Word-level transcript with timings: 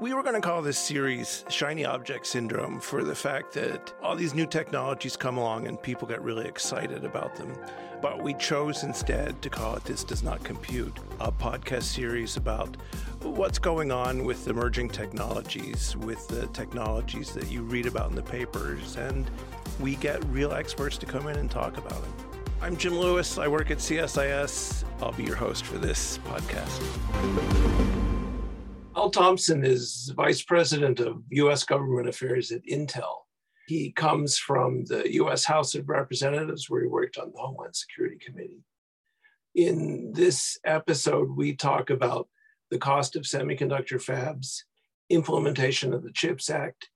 We 0.00 0.14
were 0.14 0.22
going 0.22 0.34
to 0.34 0.40
call 0.40 0.62
this 0.62 0.78
series 0.78 1.44
Shiny 1.50 1.84
Object 1.84 2.26
Syndrome 2.26 2.80
for 2.80 3.04
the 3.04 3.14
fact 3.14 3.52
that 3.52 3.92
all 4.02 4.16
these 4.16 4.32
new 4.32 4.46
technologies 4.46 5.14
come 5.14 5.36
along 5.36 5.66
and 5.66 5.80
people 5.82 6.08
get 6.08 6.22
really 6.22 6.46
excited 6.46 7.04
about 7.04 7.36
them. 7.36 7.54
But 8.00 8.22
we 8.22 8.32
chose 8.32 8.82
instead 8.82 9.42
to 9.42 9.50
call 9.50 9.76
it 9.76 9.84
This 9.84 10.02
Does 10.02 10.22
Not 10.22 10.42
Compute, 10.42 10.96
a 11.20 11.30
podcast 11.30 11.82
series 11.82 12.38
about 12.38 12.78
what's 13.20 13.58
going 13.58 13.92
on 13.92 14.24
with 14.24 14.48
emerging 14.48 14.88
technologies, 14.88 15.94
with 15.98 16.26
the 16.28 16.46
technologies 16.46 17.34
that 17.34 17.50
you 17.50 17.60
read 17.60 17.84
about 17.84 18.08
in 18.08 18.16
the 18.16 18.22
papers, 18.22 18.96
and 18.96 19.30
we 19.80 19.96
get 19.96 20.24
real 20.28 20.52
experts 20.52 20.96
to 20.96 21.04
come 21.04 21.28
in 21.28 21.36
and 21.36 21.50
talk 21.50 21.76
about 21.76 22.02
it. 22.02 22.52
I'm 22.62 22.74
Jim 22.78 22.98
Lewis. 22.98 23.36
I 23.36 23.48
work 23.48 23.70
at 23.70 23.78
CSIS. 23.78 24.82
I'll 25.02 25.12
be 25.12 25.24
your 25.24 25.36
host 25.36 25.66
for 25.66 25.76
this 25.76 26.16
podcast. 26.24 28.09
Al 29.00 29.08
Thompson 29.08 29.64
is 29.64 30.12
Vice 30.14 30.42
President 30.42 31.00
of 31.00 31.22
U.S. 31.30 31.64
Government 31.64 32.06
Affairs 32.06 32.52
at 32.52 32.62
Intel. 32.66 33.20
He 33.66 33.92
comes 33.92 34.36
from 34.36 34.84
the 34.84 35.14
US 35.14 35.42
House 35.42 35.74
of 35.74 35.88
Representatives, 35.88 36.68
where 36.68 36.82
he 36.82 36.86
worked 36.86 37.16
on 37.16 37.32
the 37.32 37.38
Homeland 37.38 37.74
Security 37.74 38.18
Committee. 38.22 38.62
In 39.54 40.12
this 40.12 40.58
episode, 40.66 41.34
we 41.34 41.56
talk 41.56 41.88
about 41.88 42.28
the 42.70 42.76
cost 42.76 43.16
of 43.16 43.22
semiconductor 43.22 43.98
fabs, 43.98 44.64
implementation 45.08 45.94
of 45.94 46.02
the 46.02 46.12
CHIPS 46.12 46.50
Act, 46.50 46.90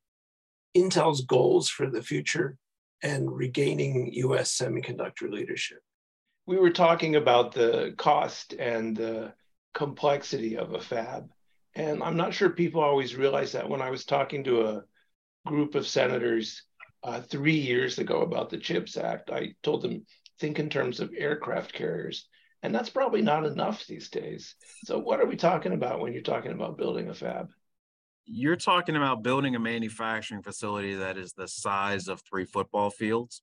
Intel's 0.77 1.22
goals 1.22 1.70
for 1.70 1.88
the 1.88 2.02
future, 2.02 2.58
and 3.02 3.34
regaining 3.34 4.12
US 4.12 4.55
semiconductor 4.55 5.30
leadership. 5.30 5.80
We 6.44 6.58
were 6.58 6.68
talking 6.68 7.16
about 7.16 7.55
the 7.55 7.94
cost 7.96 8.52
and 8.52 8.94
the 8.94 9.32
complexity 9.72 10.58
of 10.58 10.74
a 10.74 10.80
fab. 10.80 11.30
And 11.77 12.02
I'm 12.02 12.16
not 12.16 12.34
sure 12.34 12.51
people 12.51 12.83
always 12.83 13.16
realize 13.16 13.52
that 13.52 13.69
when 13.69 13.83
I 13.83 13.91
was 13.91 14.05
talking 14.05 14.45
to 14.45 14.67
a 14.67 14.84
group 15.47 15.75
of 15.75 15.86
senators 15.86 16.62
uh, 17.05 17.20
three 17.20 17.56
years 17.56 17.98
ago 17.98 18.22
about 18.22 18.50
the 18.50 18.58
CHIPS 18.58 18.97
Act. 18.97 19.31
I 19.31 19.55
told 19.62 19.83
them, 19.83 20.06
think 20.41 20.58
in 20.58 20.70
terms 20.70 21.00
of 21.00 21.12
aircraft 21.16 21.72
carriers. 21.72 22.27
And 22.62 22.75
that's 22.75 22.89
probably 22.89 23.20
not 23.20 23.44
enough 23.44 23.86
these 23.86 24.08
days. 24.08 24.55
So, 24.84 24.98
what 24.98 25.20
are 25.20 25.27
we 25.27 25.36
talking 25.36 25.75
about 25.75 26.00
when 26.00 26.14
you're 26.14 26.22
talking 26.22 26.53
about 26.53 26.78
building 26.78 27.11
a 27.11 27.14
fab? 27.14 27.50
You're 28.25 28.56
talking 28.56 28.97
about 28.97 29.22
building 29.22 29.55
a 29.55 29.59
manufacturing 29.59 30.42
facility 30.42 30.94
that 30.94 31.19
is 31.19 31.34
the 31.34 31.47
size 31.47 32.09
of 32.09 32.22
three 32.22 32.47
football 32.47 32.88
fields, 32.88 33.42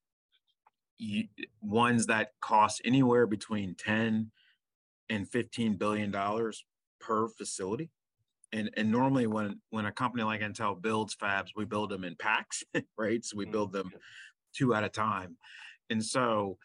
you, 0.98 1.26
ones 1.62 2.08
that 2.08 2.32
cost 2.42 2.82
anywhere 2.84 3.28
between 3.28 3.76
10 3.76 4.32
and 5.10 5.30
15 5.30 5.76
billion 5.76 6.10
dollars 6.10 6.66
per 7.00 7.28
facility 7.28 7.92
and 8.54 8.70
and 8.76 8.92
normally 8.92 9.28
when 9.28 9.62
when 9.70 9.86
a 9.86 9.92
company 9.92 10.24
like 10.24 10.42
Intel 10.42 10.82
builds 10.82 11.16
fabs, 11.16 11.50
we 11.56 11.66
build 11.66 11.90
them 11.90 12.04
in 12.04 12.16
packs, 12.16 12.64
right? 12.98 13.24
So 13.24 13.38
we 13.38 13.46
mm-hmm. 13.46 13.52
build 13.52 13.74
them 13.74 13.92
two 14.56 14.74
at 14.74 14.84
a 14.84 14.90
time, 14.90 15.38
and 15.90 16.04
so. 16.04 16.58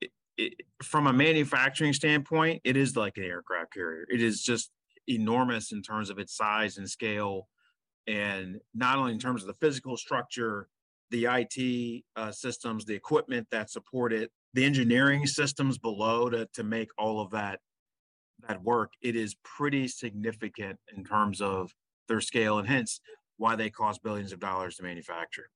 It, 0.00 0.10
it, 0.38 0.54
from 0.82 1.06
a 1.06 1.12
manufacturing 1.12 1.92
standpoint, 1.92 2.62
it 2.64 2.76
is 2.76 2.96
like 2.96 3.18
an 3.18 3.24
aircraft 3.24 3.74
carrier. 3.74 4.06
It 4.08 4.22
is 4.22 4.42
just 4.42 4.70
enormous 5.06 5.72
in 5.72 5.82
terms 5.82 6.08
of 6.10 6.18
its 6.18 6.34
size 6.34 6.78
and 6.78 6.88
scale, 6.88 7.48
and 8.06 8.58
not 8.74 8.98
only 8.98 9.12
in 9.12 9.18
terms 9.18 9.42
of 9.42 9.46
the 9.46 9.54
physical 9.54 9.96
structure, 9.96 10.68
the 11.10 11.26
IT 11.26 12.04
uh, 12.16 12.32
systems, 12.32 12.84
the 12.84 12.94
equipment 12.94 13.46
that 13.52 13.70
support 13.70 14.12
it, 14.12 14.30
the 14.54 14.64
engineering 14.64 15.26
systems 15.26 15.78
below 15.78 16.28
to, 16.30 16.48
to 16.54 16.64
make 16.64 16.88
all 16.98 17.20
of 17.20 17.30
that 17.30 17.60
that 18.48 18.62
work, 18.62 18.92
it 19.00 19.16
is 19.16 19.36
pretty 19.44 19.88
significant 19.88 20.78
in 20.96 21.04
terms 21.04 21.40
of 21.40 21.72
their 22.08 22.20
scale 22.20 22.58
and 22.58 22.68
hence 22.68 23.00
why 23.36 23.56
they 23.56 23.70
cost 23.70 24.02
billions 24.02 24.32
of 24.32 24.40
dollars 24.40 24.76
to 24.76 24.82
manufacture. 24.82 25.48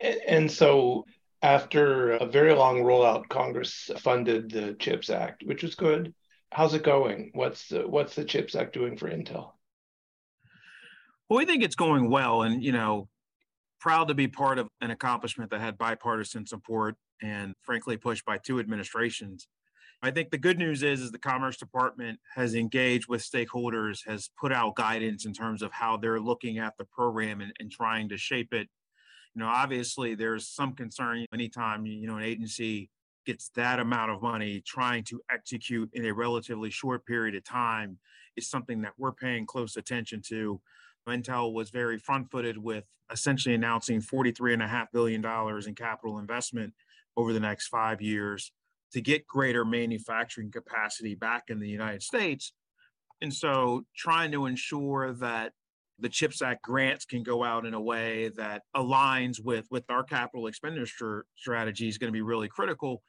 And 0.00 0.50
so, 0.50 1.04
after 1.42 2.12
a 2.12 2.26
very 2.26 2.54
long 2.54 2.78
rollout, 2.80 3.28
Congress 3.28 3.90
funded 3.98 4.50
the 4.50 4.74
CHIPS 4.78 5.10
Act, 5.10 5.42
which 5.44 5.62
was 5.62 5.74
good. 5.74 6.14
How's 6.50 6.74
it 6.74 6.82
going? 6.82 7.30
What's 7.34 7.68
the, 7.68 7.86
what's 7.86 8.14
the 8.14 8.24
CHIPS 8.24 8.54
Act 8.54 8.72
doing 8.72 8.96
for 8.96 9.10
Intel? 9.10 9.52
Well, 11.28 11.38
we 11.38 11.44
think 11.46 11.62
it's 11.62 11.76
going 11.76 12.10
well, 12.10 12.42
and 12.42 12.62
you 12.62 12.72
know, 12.72 13.08
proud 13.80 14.08
to 14.08 14.14
be 14.14 14.28
part 14.28 14.58
of 14.58 14.68
an 14.80 14.90
accomplishment 14.90 15.50
that 15.50 15.60
had 15.60 15.76
bipartisan 15.76 16.46
support 16.46 16.96
and, 17.22 17.54
frankly, 17.62 17.96
pushed 17.96 18.24
by 18.24 18.38
two 18.38 18.58
administrations. 18.58 19.46
I 20.04 20.10
think 20.10 20.30
the 20.30 20.36
good 20.36 20.58
news 20.58 20.82
is, 20.82 21.00
is 21.00 21.12
the 21.12 21.18
Commerce 21.18 21.56
Department 21.56 22.20
has 22.34 22.54
engaged 22.54 23.08
with 23.08 23.22
stakeholders, 23.22 24.06
has 24.06 24.28
put 24.38 24.52
out 24.52 24.74
guidance 24.74 25.24
in 25.24 25.32
terms 25.32 25.62
of 25.62 25.72
how 25.72 25.96
they're 25.96 26.20
looking 26.20 26.58
at 26.58 26.76
the 26.76 26.84
program 26.84 27.40
and, 27.40 27.54
and 27.58 27.70
trying 27.72 28.10
to 28.10 28.18
shape 28.18 28.52
it. 28.52 28.68
You 29.34 29.40
know, 29.40 29.46
obviously 29.48 30.14
there's 30.14 30.46
some 30.46 30.74
concern 30.74 31.24
anytime, 31.32 31.86
you 31.86 32.06
know, 32.06 32.18
an 32.18 32.22
agency 32.22 32.90
gets 33.24 33.48
that 33.54 33.80
amount 33.80 34.10
of 34.10 34.20
money 34.20 34.62
trying 34.66 35.04
to 35.04 35.22
execute 35.32 35.88
in 35.94 36.04
a 36.04 36.12
relatively 36.12 36.68
short 36.68 37.06
period 37.06 37.34
of 37.34 37.42
time 37.42 37.98
is 38.36 38.50
something 38.50 38.82
that 38.82 38.92
we're 38.98 39.12
paying 39.12 39.46
close 39.46 39.74
attention 39.74 40.20
to. 40.28 40.60
Intel 41.08 41.54
was 41.54 41.70
very 41.70 41.98
front 41.98 42.30
footed 42.30 42.58
with 42.58 42.84
essentially 43.10 43.54
announcing 43.54 44.02
$43.5 44.02 44.86
billion 44.92 45.24
in 45.66 45.74
capital 45.74 46.18
investment 46.18 46.74
over 47.16 47.32
the 47.32 47.40
next 47.40 47.68
five 47.68 48.02
years 48.02 48.52
to 48.94 49.00
get 49.00 49.26
greater 49.26 49.64
manufacturing 49.64 50.52
capacity 50.52 51.16
back 51.16 51.44
in 51.48 51.58
the 51.58 51.68
United 51.68 52.00
States. 52.00 52.52
And 53.20 53.34
so 53.34 53.84
trying 53.96 54.30
to 54.32 54.46
ensure 54.46 55.12
that 55.14 55.52
the 55.98 56.08
CHIPS 56.08 56.42
Act 56.42 56.62
grants 56.62 57.04
can 57.04 57.24
go 57.24 57.42
out 57.42 57.66
in 57.66 57.74
a 57.74 57.80
way 57.80 58.30
that 58.36 58.62
aligns 58.76 59.42
with, 59.42 59.66
with 59.68 59.84
our 59.88 60.04
capital 60.04 60.46
expenditure 60.46 61.26
strategy 61.36 61.88
is 61.88 61.98
going 61.98 62.08
to 62.08 62.16
be 62.16 62.22
really 62.22 62.46
critical. 62.48 63.02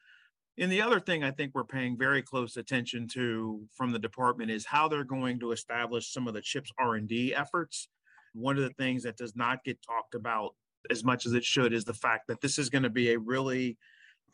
And 0.57 0.71
the 0.71 0.81
other 0.81 0.99
thing 0.99 1.23
I 1.23 1.29
think 1.29 1.51
we're 1.53 1.63
paying 1.63 1.99
very 1.99 2.23
close 2.23 2.57
attention 2.57 3.07
to 3.09 3.61
from 3.75 3.91
the 3.91 3.99
department 3.99 4.49
is 4.49 4.65
how 4.65 4.87
they're 4.87 5.03
going 5.03 5.39
to 5.41 5.51
establish 5.51 6.11
some 6.11 6.27
of 6.27 6.33
the 6.33 6.41
CHIPS 6.41 6.71
R&D 6.79 7.35
efforts. 7.35 7.89
One 8.33 8.57
of 8.57 8.63
the 8.63 8.73
things 8.73 9.03
that 9.03 9.17
does 9.17 9.35
not 9.35 9.63
get 9.63 9.77
talked 9.83 10.15
about 10.15 10.55
as 10.89 11.03
much 11.03 11.27
as 11.27 11.33
it 11.33 11.43
should 11.43 11.73
is 11.73 11.85
the 11.85 11.93
fact 11.93 12.27
that 12.27 12.41
this 12.41 12.57
is 12.57 12.71
going 12.71 12.83
to 12.83 12.89
be 12.89 13.11
a 13.11 13.19
really 13.19 13.77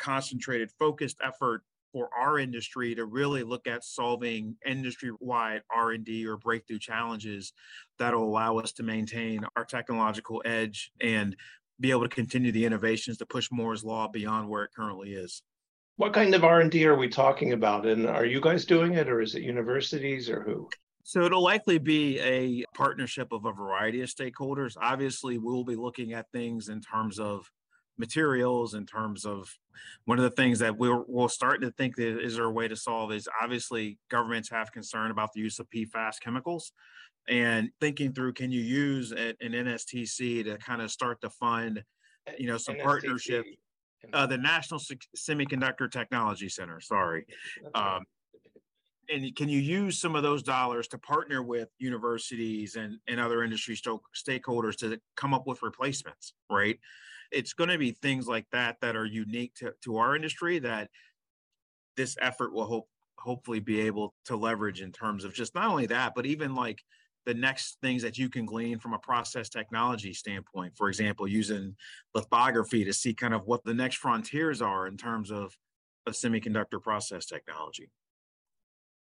concentrated, 0.01 0.71
focused 0.77 1.17
effort 1.23 1.63
for 1.93 2.09
our 2.17 2.39
industry 2.39 2.95
to 2.95 3.05
really 3.05 3.43
look 3.43 3.67
at 3.67 3.83
solving 3.83 4.55
industry-wide 4.65 5.61
R&D 5.73 6.25
or 6.25 6.37
breakthrough 6.37 6.79
challenges 6.79 7.53
that'll 7.99 8.23
allow 8.23 8.57
us 8.57 8.71
to 8.73 8.83
maintain 8.83 9.45
our 9.55 9.65
technological 9.65 10.41
edge 10.45 10.91
and 11.01 11.35
be 11.79 11.91
able 11.91 12.03
to 12.03 12.09
continue 12.09 12.51
the 12.51 12.65
innovations 12.65 13.17
to 13.17 13.25
push 13.25 13.49
Moore's 13.51 13.83
law 13.83 14.07
beyond 14.07 14.47
where 14.47 14.63
it 14.63 14.71
currently 14.75 15.13
is. 15.13 15.43
What 15.97 16.13
kind 16.13 16.33
of 16.33 16.43
R&D 16.43 16.85
are 16.85 16.95
we 16.95 17.09
talking 17.09 17.53
about 17.53 17.85
and 17.85 18.07
are 18.07 18.25
you 18.25 18.39
guys 18.39 18.65
doing 18.65 18.93
it 18.93 19.09
or 19.09 19.21
is 19.21 19.35
it 19.35 19.43
universities 19.43 20.29
or 20.29 20.43
who? 20.43 20.69
So 21.03 21.23
it'll 21.23 21.43
likely 21.43 21.77
be 21.77 22.19
a 22.19 22.63
partnership 22.75 23.31
of 23.31 23.45
a 23.45 23.51
variety 23.51 24.01
of 24.01 24.09
stakeholders. 24.09 24.77
Obviously, 24.79 25.37
we'll 25.39 25.63
be 25.63 25.75
looking 25.75 26.13
at 26.13 26.31
things 26.31 26.69
in 26.69 26.79
terms 26.79 27.19
of 27.19 27.49
materials 28.01 28.73
in 28.73 28.85
terms 28.85 29.25
of 29.25 29.57
one 30.05 30.17
of 30.17 30.23
the 30.23 30.31
things 30.31 30.59
that 30.59 30.77
we're, 30.77 31.03
we'll 31.07 31.29
start 31.29 31.61
to 31.61 31.71
think 31.71 31.95
that 31.95 32.19
is 32.19 32.35
there 32.35 32.45
a 32.45 32.51
way 32.51 32.67
to 32.67 32.75
solve 32.75 33.13
is 33.13 33.29
obviously 33.41 33.97
governments 34.09 34.49
have 34.49 34.71
concern 34.73 35.11
about 35.11 35.31
the 35.33 35.39
use 35.39 35.59
of 35.59 35.69
PFAS 35.69 36.19
chemicals 36.19 36.73
and 37.29 37.69
thinking 37.79 38.11
through 38.11 38.33
can 38.33 38.51
you 38.51 38.61
use 38.61 39.11
an 39.11 39.35
NSTC 39.41 40.43
to 40.43 40.57
kind 40.57 40.81
of 40.81 40.91
start 40.91 41.21
to 41.21 41.29
fund 41.29 41.83
you 42.37 42.47
know 42.47 42.57
some 42.57 42.75
NSTC. 42.75 42.83
partnership 42.83 43.45
uh, 44.13 44.25
the 44.25 44.37
National 44.37 44.79
Semiconductor 45.15 45.89
Technology 45.89 46.49
Center 46.49 46.81
sorry. 46.81 47.25
Um, 47.75 48.03
and 49.13 49.35
can 49.35 49.49
you 49.49 49.59
use 49.59 49.99
some 49.99 50.15
of 50.15 50.23
those 50.23 50.41
dollars 50.41 50.87
to 50.89 50.97
partner 50.97 51.43
with 51.43 51.69
universities 51.79 52.75
and, 52.75 52.97
and 53.07 53.19
other 53.19 53.43
industry 53.43 53.75
stakeholders 53.75 54.77
to 54.77 54.99
come 55.15 55.33
up 55.33 55.45
with 55.45 55.61
replacements 55.61 56.33
right 56.49 56.79
it's 57.31 57.53
going 57.53 57.69
to 57.69 57.77
be 57.77 57.91
things 57.91 58.27
like 58.27 58.45
that 58.51 58.77
that 58.81 58.95
are 58.95 59.05
unique 59.05 59.53
to, 59.55 59.73
to 59.83 59.97
our 59.97 60.15
industry 60.15 60.59
that 60.59 60.89
this 61.97 62.17
effort 62.21 62.53
will 62.53 62.65
hope 62.65 62.87
hopefully 63.17 63.59
be 63.59 63.81
able 63.81 64.15
to 64.25 64.35
leverage 64.35 64.81
in 64.81 64.91
terms 64.91 65.23
of 65.23 65.33
just 65.33 65.53
not 65.53 65.67
only 65.67 65.85
that 65.85 66.13
but 66.15 66.25
even 66.25 66.55
like 66.55 66.81
the 67.25 67.33
next 67.35 67.77
things 67.81 68.01
that 68.01 68.17
you 68.17 68.29
can 68.29 68.45
glean 68.45 68.79
from 68.79 68.93
a 68.93 68.99
process 68.99 69.47
technology 69.47 70.11
standpoint. 70.11 70.75
For 70.75 70.89
example 70.89 71.27
using 71.27 71.75
lithography 72.15 72.83
to 72.83 72.93
see 72.93 73.13
kind 73.13 73.33
of 73.33 73.45
what 73.45 73.63
the 73.63 73.75
next 73.75 73.97
frontiers 73.97 74.61
are 74.61 74.87
in 74.87 74.97
terms 74.97 75.31
of, 75.31 75.55
of 76.07 76.13
semiconductor 76.13 76.81
process 76.81 77.27
technology. 77.27 77.91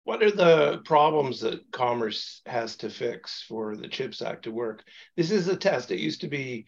What 0.04 0.22
are 0.22 0.32
the 0.32 0.82
problems 0.86 1.40
that 1.40 1.72
commerce 1.72 2.42
has 2.46 2.76
to 2.78 2.90
fix 2.90 3.44
for 3.48 3.76
the 3.76 3.88
chips 3.88 4.22
act 4.22 4.44
to 4.44 4.52
work? 4.52 4.84
This 5.16 5.32
is 5.32 5.48
a 5.48 5.56
test. 5.56 5.92
It 5.92 6.00
used 6.00 6.22
to 6.22 6.28
be 6.28 6.66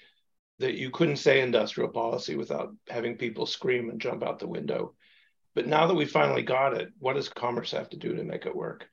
that 0.59 0.75
you 0.75 0.89
couldn't 0.89 1.17
say 1.17 1.41
industrial 1.41 1.89
policy 1.89 2.35
without 2.35 2.73
having 2.87 3.17
people 3.17 3.45
scream 3.45 3.89
and 3.89 3.99
jump 3.99 4.23
out 4.23 4.39
the 4.39 4.47
window. 4.47 4.93
But 5.53 5.67
now 5.67 5.87
that 5.87 5.95
we 5.95 6.05
finally 6.05 6.43
got 6.43 6.73
it, 6.73 6.89
what 6.99 7.13
does 7.13 7.29
commerce 7.29 7.71
have 7.71 7.89
to 7.89 7.97
do 7.97 8.15
to 8.15 8.23
make 8.23 8.45
it 8.45 8.55
work? 8.55 8.87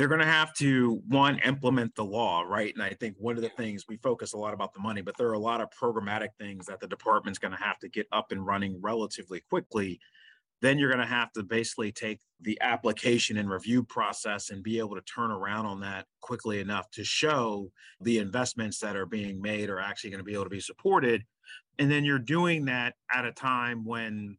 they're 0.00 0.08
going 0.08 0.18
to 0.18 0.24
have 0.24 0.54
to 0.54 1.02
one 1.08 1.38
implement 1.44 1.94
the 1.94 2.02
law 2.02 2.40
right 2.40 2.72
and 2.72 2.82
i 2.82 2.88
think 2.88 3.14
one 3.18 3.36
of 3.36 3.42
the 3.42 3.50
things 3.50 3.84
we 3.86 3.98
focus 3.98 4.32
a 4.32 4.36
lot 4.38 4.54
about 4.54 4.72
the 4.72 4.80
money 4.80 5.02
but 5.02 5.14
there 5.18 5.28
are 5.28 5.34
a 5.34 5.38
lot 5.38 5.60
of 5.60 5.68
programmatic 5.78 6.28
things 6.38 6.64
that 6.64 6.80
the 6.80 6.86
department's 6.86 7.38
going 7.38 7.52
to 7.52 7.62
have 7.62 7.78
to 7.78 7.86
get 7.86 8.06
up 8.10 8.32
and 8.32 8.46
running 8.46 8.80
relatively 8.80 9.40
quickly 9.50 10.00
then 10.62 10.78
you're 10.78 10.90
going 10.90 11.00
to 11.00 11.06
have 11.06 11.32
to 11.32 11.42
basically 11.42 11.92
take 11.92 12.20
the 12.40 12.58
application 12.60 13.38
and 13.38 13.50
review 13.50 13.82
process 13.82 14.50
and 14.50 14.62
be 14.62 14.78
able 14.78 14.94
to 14.94 15.02
turn 15.02 15.30
around 15.30 15.66
on 15.66 15.80
that 15.80 16.06
quickly 16.20 16.60
enough 16.60 16.90
to 16.90 17.04
show 17.04 17.70
the 18.00 18.18
investments 18.18 18.78
that 18.80 18.96
are 18.96 19.06
being 19.06 19.40
made 19.40 19.70
are 19.70 19.80
actually 19.80 20.10
going 20.10 20.18
to 20.18 20.24
be 20.24 20.34
able 20.34 20.44
to 20.44 20.50
be 20.50 20.60
supported. 20.60 21.24
And 21.78 21.90
then 21.90 22.04
you're 22.04 22.18
doing 22.18 22.66
that 22.66 22.94
at 23.12 23.24
a 23.24 23.32
time 23.32 23.84
when 23.84 24.36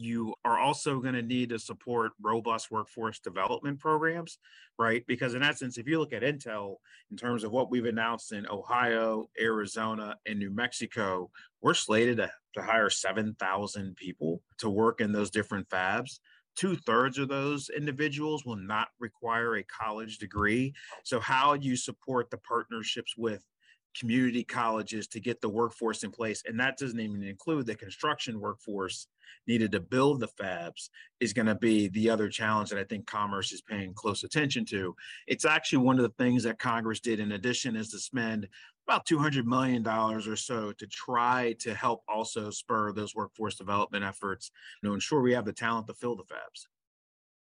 you 0.00 0.34
are 0.46 0.58
also 0.58 0.98
going 0.98 1.14
to 1.14 1.22
need 1.22 1.50
to 1.50 1.58
support 1.58 2.12
robust 2.22 2.70
workforce 2.70 3.20
development 3.20 3.78
programs, 3.78 4.38
right? 4.78 5.04
Because 5.06 5.34
in 5.34 5.42
essence, 5.42 5.76
if 5.76 5.86
you 5.86 5.98
look 5.98 6.14
at 6.14 6.22
Intel 6.22 6.76
in 7.10 7.18
terms 7.18 7.44
of 7.44 7.52
what 7.52 7.70
we've 7.70 7.84
announced 7.84 8.32
in 8.32 8.48
Ohio, 8.48 9.28
Arizona, 9.38 10.16
and 10.26 10.38
New 10.38 10.50
Mexico, 10.50 11.30
we're 11.60 11.74
slated 11.74 12.16
to, 12.16 12.30
to 12.54 12.62
hire 12.62 12.88
7,000 12.88 13.94
people 13.94 14.42
to 14.58 14.70
work 14.70 15.02
in 15.02 15.12
those 15.12 15.30
different 15.30 15.68
fabs. 15.68 16.20
Two 16.56 16.76
thirds 16.76 17.18
of 17.18 17.28
those 17.28 17.68
individuals 17.68 18.44
will 18.46 18.56
not 18.56 18.88
require 18.98 19.56
a 19.56 19.64
college 19.64 20.18
degree. 20.18 20.72
So, 21.04 21.20
how 21.20 21.56
do 21.56 21.68
you 21.68 21.76
support 21.76 22.30
the 22.30 22.38
partnerships 22.38 23.16
with 23.16 23.44
community 23.98 24.44
colleges 24.44 25.06
to 25.08 25.20
get 25.20 25.40
the 25.40 25.48
workforce 25.48 26.04
in 26.04 26.10
place. 26.10 26.42
And 26.46 26.58
that 26.60 26.78
doesn't 26.78 27.00
even 27.00 27.22
include 27.22 27.66
the 27.66 27.74
construction 27.74 28.40
workforce 28.40 29.06
needed 29.46 29.72
to 29.72 29.80
build 29.80 30.20
the 30.20 30.28
fabs 30.28 30.90
is 31.18 31.32
going 31.32 31.46
to 31.46 31.54
be 31.54 31.88
the 31.88 32.10
other 32.10 32.28
challenge 32.28 32.70
that 32.70 32.78
I 32.78 32.84
think 32.84 33.06
commerce 33.06 33.52
is 33.52 33.60
paying 33.60 33.94
close 33.94 34.24
attention 34.24 34.64
to. 34.66 34.94
It's 35.26 35.44
actually 35.44 35.78
one 35.78 35.96
of 35.96 36.02
the 36.02 36.22
things 36.22 36.42
that 36.44 36.58
Congress 36.58 37.00
did 37.00 37.20
in 37.20 37.32
addition 37.32 37.76
is 37.76 37.90
to 37.90 37.98
spend 37.98 38.48
about 38.86 39.06
$200 39.06 39.44
million 39.44 39.86
or 39.86 40.36
so 40.36 40.72
to 40.72 40.86
try 40.86 41.54
to 41.60 41.74
help 41.74 42.02
also 42.08 42.50
spur 42.50 42.92
those 42.92 43.14
workforce 43.14 43.56
development 43.56 44.04
efforts 44.04 44.50
to 44.84 44.92
ensure 44.94 45.20
we 45.20 45.32
have 45.32 45.44
the 45.44 45.52
talent 45.52 45.86
to 45.86 45.94
fill 45.94 46.16
the 46.16 46.24
fabs. 46.24 46.66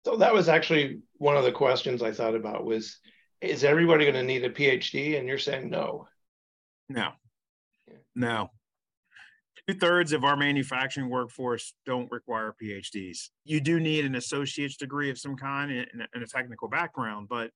So 0.04 0.16
that 0.16 0.34
was 0.34 0.48
actually 0.48 1.00
one 1.16 1.36
of 1.36 1.44
the 1.44 1.52
questions 1.52 2.02
I 2.02 2.12
thought 2.12 2.34
about 2.34 2.64
was, 2.64 2.98
is 3.40 3.64
everybody 3.64 4.04
going 4.04 4.14
to 4.14 4.22
need 4.22 4.44
a 4.44 4.50
PhD? 4.50 5.18
And 5.18 5.28
you're 5.28 5.38
saying 5.38 5.70
no. 5.70 6.06
No, 6.88 7.12
no. 8.14 8.50
Two 9.66 9.74
thirds 9.74 10.12
of 10.12 10.24
our 10.24 10.36
manufacturing 10.36 11.08
workforce 11.08 11.74
don't 11.86 12.10
require 12.10 12.54
PhDs. 12.62 13.30
You 13.44 13.60
do 13.60 13.80
need 13.80 14.04
an 14.04 14.14
associate's 14.14 14.76
degree 14.76 15.10
of 15.10 15.18
some 15.18 15.36
kind 15.36 15.70
and 15.72 16.22
a 16.22 16.26
technical 16.26 16.68
background, 16.68 17.28
but 17.28 17.50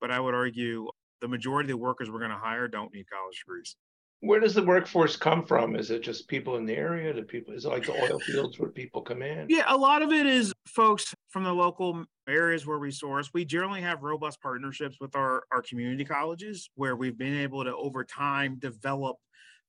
but 0.00 0.10
I 0.10 0.20
would 0.20 0.34
argue 0.34 0.88
the 1.20 1.28
majority 1.28 1.66
of 1.66 1.78
the 1.78 1.82
workers 1.82 2.10
we're 2.10 2.20
going 2.20 2.30
to 2.30 2.36
hire 2.36 2.68
don't 2.68 2.92
need 2.94 3.06
college 3.10 3.42
degrees. 3.44 3.76
Where 4.20 4.40
does 4.40 4.54
the 4.54 4.62
workforce 4.62 5.16
come 5.16 5.46
from? 5.46 5.74
Is 5.74 5.90
it 5.90 6.02
just 6.02 6.28
people 6.28 6.56
in 6.56 6.66
the 6.66 6.76
area? 6.76 7.12
Do 7.12 7.22
people 7.22 7.54
is 7.54 7.64
it 7.64 7.70
like 7.70 7.86
the 7.86 7.92
oil 7.92 8.18
fields 8.20 8.58
where 8.58 8.68
people 8.68 9.00
come 9.00 9.22
in? 9.22 9.46
Yeah, 9.48 9.64
a 9.68 9.76
lot 9.76 10.02
of 10.02 10.12
it 10.12 10.26
is 10.26 10.52
folks 10.66 11.14
from 11.30 11.44
the 11.44 11.52
local 11.52 12.04
areas 12.28 12.66
where 12.66 12.78
we 12.78 12.90
source. 12.90 13.30
We 13.32 13.46
generally 13.46 13.80
have 13.80 14.02
robust 14.02 14.42
partnerships 14.42 14.98
with 15.00 15.16
our, 15.16 15.44
our 15.50 15.62
community 15.62 16.04
colleges 16.04 16.68
where 16.74 16.96
we've 16.96 17.16
been 17.16 17.34
able 17.34 17.64
to 17.64 17.74
over 17.74 18.04
time 18.04 18.56
develop 18.58 19.16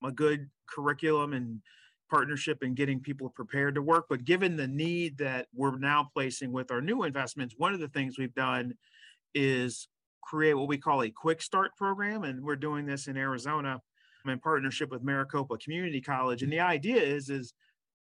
a 0.03 0.12
good 0.12 0.50
curriculum 0.68 1.31
and 1.31 1.62
partnership 2.09 2.57
and 2.62 2.75
getting 2.75 3.00
people 3.00 3.30
prepared 3.30 3.75
to 3.75 3.81
work. 3.81 4.07
But 4.09 4.25
given 4.25 4.57
the 4.57 4.68
need 4.68 5.18
that 5.19 5.47
we're 5.56 5.77
now 5.77 6.09
placing 6.13 6.51
with 6.51 6.71
our 6.71 6.81
new 6.81 7.04
investments, 7.04 7.56
one 7.57 7.74
of 7.74 7.80
the 7.80 7.88
things 7.88 8.18
we've 8.18 8.36
done 8.36 8.74
is 9.33 9.88
create 10.21 10.56
what 10.56 10.68
we 10.68 10.77
call 10.77 11.04
a 11.04 11.09
quick 11.09 11.42
start 11.42 11.71
program. 11.77 12.25
And 12.25 12.44
we're 12.44 12.57
doing 12.57 12.86
this 12.86 13.07
in 13.07 13.15
Arizona 13.15 13.81
in 14.29 14.39
partnership 14.39 14.91
with 14.91 15.03
Maricopa 15.03 15.57
Community 15.57 16.01
College. 16.01 16.44
And 16.44 16.51
the 16.51 16.59
idea 16.59 17.01
is, 17.01 17.29
is 17.29 17.53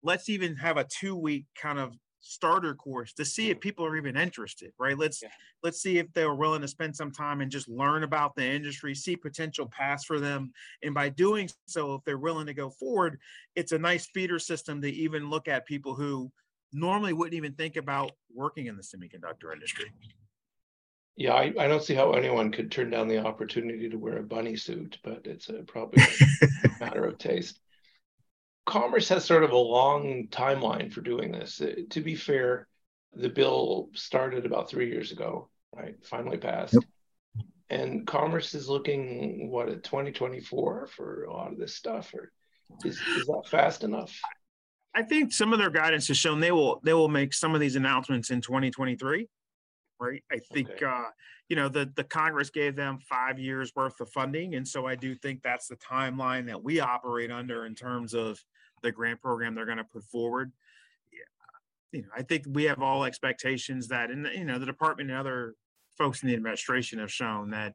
let's 0.03 0.29
even 0.29 0.57
have 0.57 0.77
a 0.77 0.85
two 0.85 1.17
week 1.17 1.47
kind 1.61 1.79
of 1.79 1.95
starter 2.23 2.75
course 2.75 3.13
to 3.13 3.25
see 3.25 3.51
if 3.51 3.59
people 3.59 3.85
are 3.85 3.97
even 3.97 4.17
interested 4.17 4.71
right 4.79 4.97
let's 4.97 5.23
yeah. 5.23 5.29
let's 5.65 5.83
see 5.83 5.99
if 5.99 6.07
they're 6.13 6.35
willing 6.35 6.61
to 6.61 6.69
spend 6.69 6.95
some 6.95 7.11
time 7.11 7.41
and 7.41 7.51
just 7.51 7.69
learn 7.69 8.05
about 8.05 8.35
the 8.37 8.45
industry 8.45 8.95
see 8.95 9.17
potential 9.17 9.67
paths 9.67 10.05
for 10.05 10.21
them 10.21 10.53
and 10.85 10.95
by 10.95 11.09
doing 11.09 11.51
so 11.67 11.95
if 11.95 12.05
they're 12.05 12.19
willing 12.19 12.47
to 12.47 12.55
go 12.55 12.71
forward 12.71 13.19
it's 13.57 13.73
a 13.73 13.79
nice 13.79 14.07
feeder 14.15 14.39
system 14.39 14.81
to 14.81 14.89
even 14.89 15.31
look 15.31 15.49
at 15.49 15.67
people 15.67 15.97
who 15.97 16.31
normally 16.73 17.13
wouldn't 17.13 17.35
even 17.35 17.55
think 17.55 17.75
about 17.75 18.13
working 18.33 18.67
in 18.67 18.77
the 18.77 18.83
semiconductor 18.83 19.53
industry 19.53 19.93
yeah, 21.17 21.35
I, 21.35 21.53
I 21.59 21.69
don't 21.69 21.83
see 21.83 21.95
how 21.95 22.13
anyone 22.13 22.51
could 22.51 22.71
turn 22.71 22.91
down 22.91 23.09
the 23.09 23.25
opportunity 23.25 23.89
to 23.89 23.97
wear 23.97 24.19
a 24.19 24.23
bunny 24.23 24.57
suit, 24.57 24.99
but 25.05 25.27
it's 25.27 25.49
a, 25.49 25.63
probably 25.65 26.03
a 26.43 26.69
matter 26.81 27.05
of 27.05 27.19
taste. 27.19 27.61
Commerce 28.65 29.09
has 29.09 29.25
sort 29.25 29.45
of 29.45 29.51
a 29.51 29.57
long 29.57 30.29
timeline 30.31 30.93
for 30.93 31.01
doing 31.01 31.33
this. 31.33 31.61
Uh, 31.61 31.75
to 31.91 32.01
be 32.01 32.15
fair, 32.15 32.67
the 33.15 33.29
bill 33.29 33.91
started 33.95 34.47
about 34.47 34.71
three 34.71 34.89
years 34.89 35.13
ago, 35.13 35.51
right? 35.75 35.97
Finally 36.05 36.39
passed. 36.39 36.75
Yep. 36.75 36.85
And 37.69 38.07
Commerce 38.07 38.55
is 38.55 38.69
looking, 38.69 39.51
what, 39.51 39.69
at 39.69 39.83
2024 39.83 40.87
for 40.87 41.25
a 41.25 41.33
lot 41.33 41.53
of 41.53 41.59
this 41.59 41.75
stuff? 41.75 42.13
Or 42.15 42.33
is, 42.85 42.99
is 43.17 43.27
that 43.27 43.45
fast 43.47 43.85
enough? 43.85 44.19
I 44.95 45.03
think 45.03 45.33
some 45.33 45.53
of 45.53 45.59
their 45.59 45.71
guidance 45.71 46.09
has 46.09 46.19
shown 46.19 46.41
they 46.41 46.53
will 46.53 46.81
they 46.85 46.93
will 46.93 47.09
make 47.09 47.33
some 47.33 47.55
of 47.55 47.61
these 47.61 47.77
announcements 47.77 48.31
in 48.31 48.43
2023 48.43 49.27
right? 50.03 50.23
I 50.31 50.39
think 50.53 50.69
okay. 50.71 50.85
uh, 50.85 51.11
you 51.49 51.57
know 51.57 51.69
the 51.69 51.91
the 51.95 52.05
Congress 52.05 52.51
gave 52.51 52.77
them 52.77 52.99
five 52.99 53.39
years 53.39 53.73
worth 53.77 54.01
of 54.01 54.11
funding, 54.11 54.55
and 54.55 54.67
so 54.67 54.87
I 54.87 54.97
do 54.97 55.15
think 55.15 55.43
that's 55.43 55.69
the 55.69 55.77
timeline 55.77 56.47
that 56.47 56.63
we 56.63 56.81
operate 56.81 57.31
under 57.31 57.67
in 57.67 57.75
terms 57.75 58.15
of 58.15 58.39
the 58.83 58.93
grant 58.93 59.21
program 59.21 59.55
they're 59.55 59.67
going 59.67 59.79
to 59.79 59.85
put 59.85 60.05
forward. 60.05 60.53
Yeah. 61.13 61.99
You 61.99 62.03
know, 62.03 62.09
I 62.17 62.23
think 62.23 62.45
we 62.49 62.65
have 62.65 62.83
all 62.83 63.05
expectations 63.05 63.89
that, 63.89 64.11
and 64.11 64.27
you 64.35 64.45
know, 64.45 64.59
the 64.59 64.67
department 64.67 65.11
and 65.11 65.19
other 65.19 65.55
folks 65.97 66.23
in 66.23 66.29
the 66.29 66.35
administration 66.35 66.99
have 66.99 67.13
shown 67.13 67.51
that, 67.51 67.75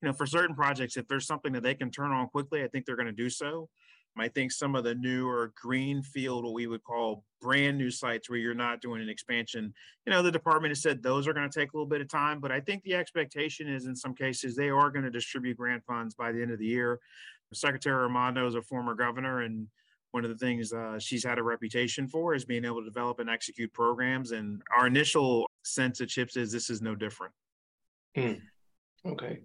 you 0.00 0.08
know, 0.08 0.12
for 0.14 0.26
certain 0.26 0.54
projects, 0.54 0.96
if 0.96 1.08
there's 1.08 1.26
something 1.26 1.52
that 1.52 1.62
they 1.62 1.74
can 1.74 1.90
turn 1.90 2.12
on 2.12 2.28
quickly, 2.28 2.62
I 2.62 2.68
think 2.68 2.86
they're 2.86 2.96
going 2.96 3.06
to 3.06 3.12
do 3.12 3.30
so. 3.30 3.68
I 4.16 4.28
think 4.28 4.52
some 4.52 4.76
of 4.76 4.84
the 4.84 4.94
newer 4.94 5.52
greenfield, 5.60 6.44
what 6.44 6.54
we 6.54 6.66
would 6.66 6.84
call 6.84 7.24
brand 7.40 7.76
new 7.76 7.90
sites 7.90 8.30
where 8.30 8.38
you're 8.38 8.54
not 8.54 8.80
doing 8.80 9.02
an 9.02 9.08
expansion, 9.08 9.74
you 10.06 10.12
know, 10.12 10.22
the 10.22 10.30
department 10.30 10.70
has 10.70 10.82
said 10.82 11.02
those 11.02 11.26
are 11.26 11.32
going 11.32 11.48
to 11.48 11.58
take 11.58 11.72
a 11.72 11.76
little 11.76 11.88
bit 11.88 12.00
of 12.00 12.08
time, 12.08 12.38
but 12.38 12.52
I 12.52 12.60
think 12.60 12.82
the 12.84 12.94
expectation 12.94 13.68
is 13.68 13.86
in 13.86 13.96
some 13.96 14.14
cases 14.14 14.54
they 14.54 14.68
are 14.70 14.90
going 14.90 15.04
to 15.04 15.10
distribute 15.10 15.56
grant 15.56 15.84
funds 15.84 16.14
by 16.14 16.30
the 16.30 16.40
end 16.40 16.52
of 16.52 16.58
the 16.58 16.66
year. 16.66 17.00
Secretary 17.52 18.02
Raimondo 18.02 18.46
is 18.46 18.54
a 18.54 18.62
former 18.62 18.94
governor, 18.94 19.42
and 19.42 19.68
one 20.10 20.24
of 20.24 20.30
the 20.30 20.36
things 20.36 20.72
uh, 20.72 20.98
she's 20.98 21.24
had 21.24 21.38
a 21.38 21.42
reputation 21.42 22.08
for 22.08 22.34
is 22.34 22.44
being 22.44 22.64
able 22.64 22.80
to 22.80 22.84
develop 22.84 23.18
and 23.18 23.30
execute 23.30 23.72
programs. 23.72 24.32
And 24.32 24.62
our 24.76 24.86
initial 24.86 25.48
sense 25.64 26.00
of 26.00 26.08
CHIPS 26.08 26.36
is 26.36 26.52
this 26.52 26.70
is 26.70 26.82
no 26.82 26.94
different. 26.94 27.32
Hmm. 28.16 28.34
Okay, 29.06 29.40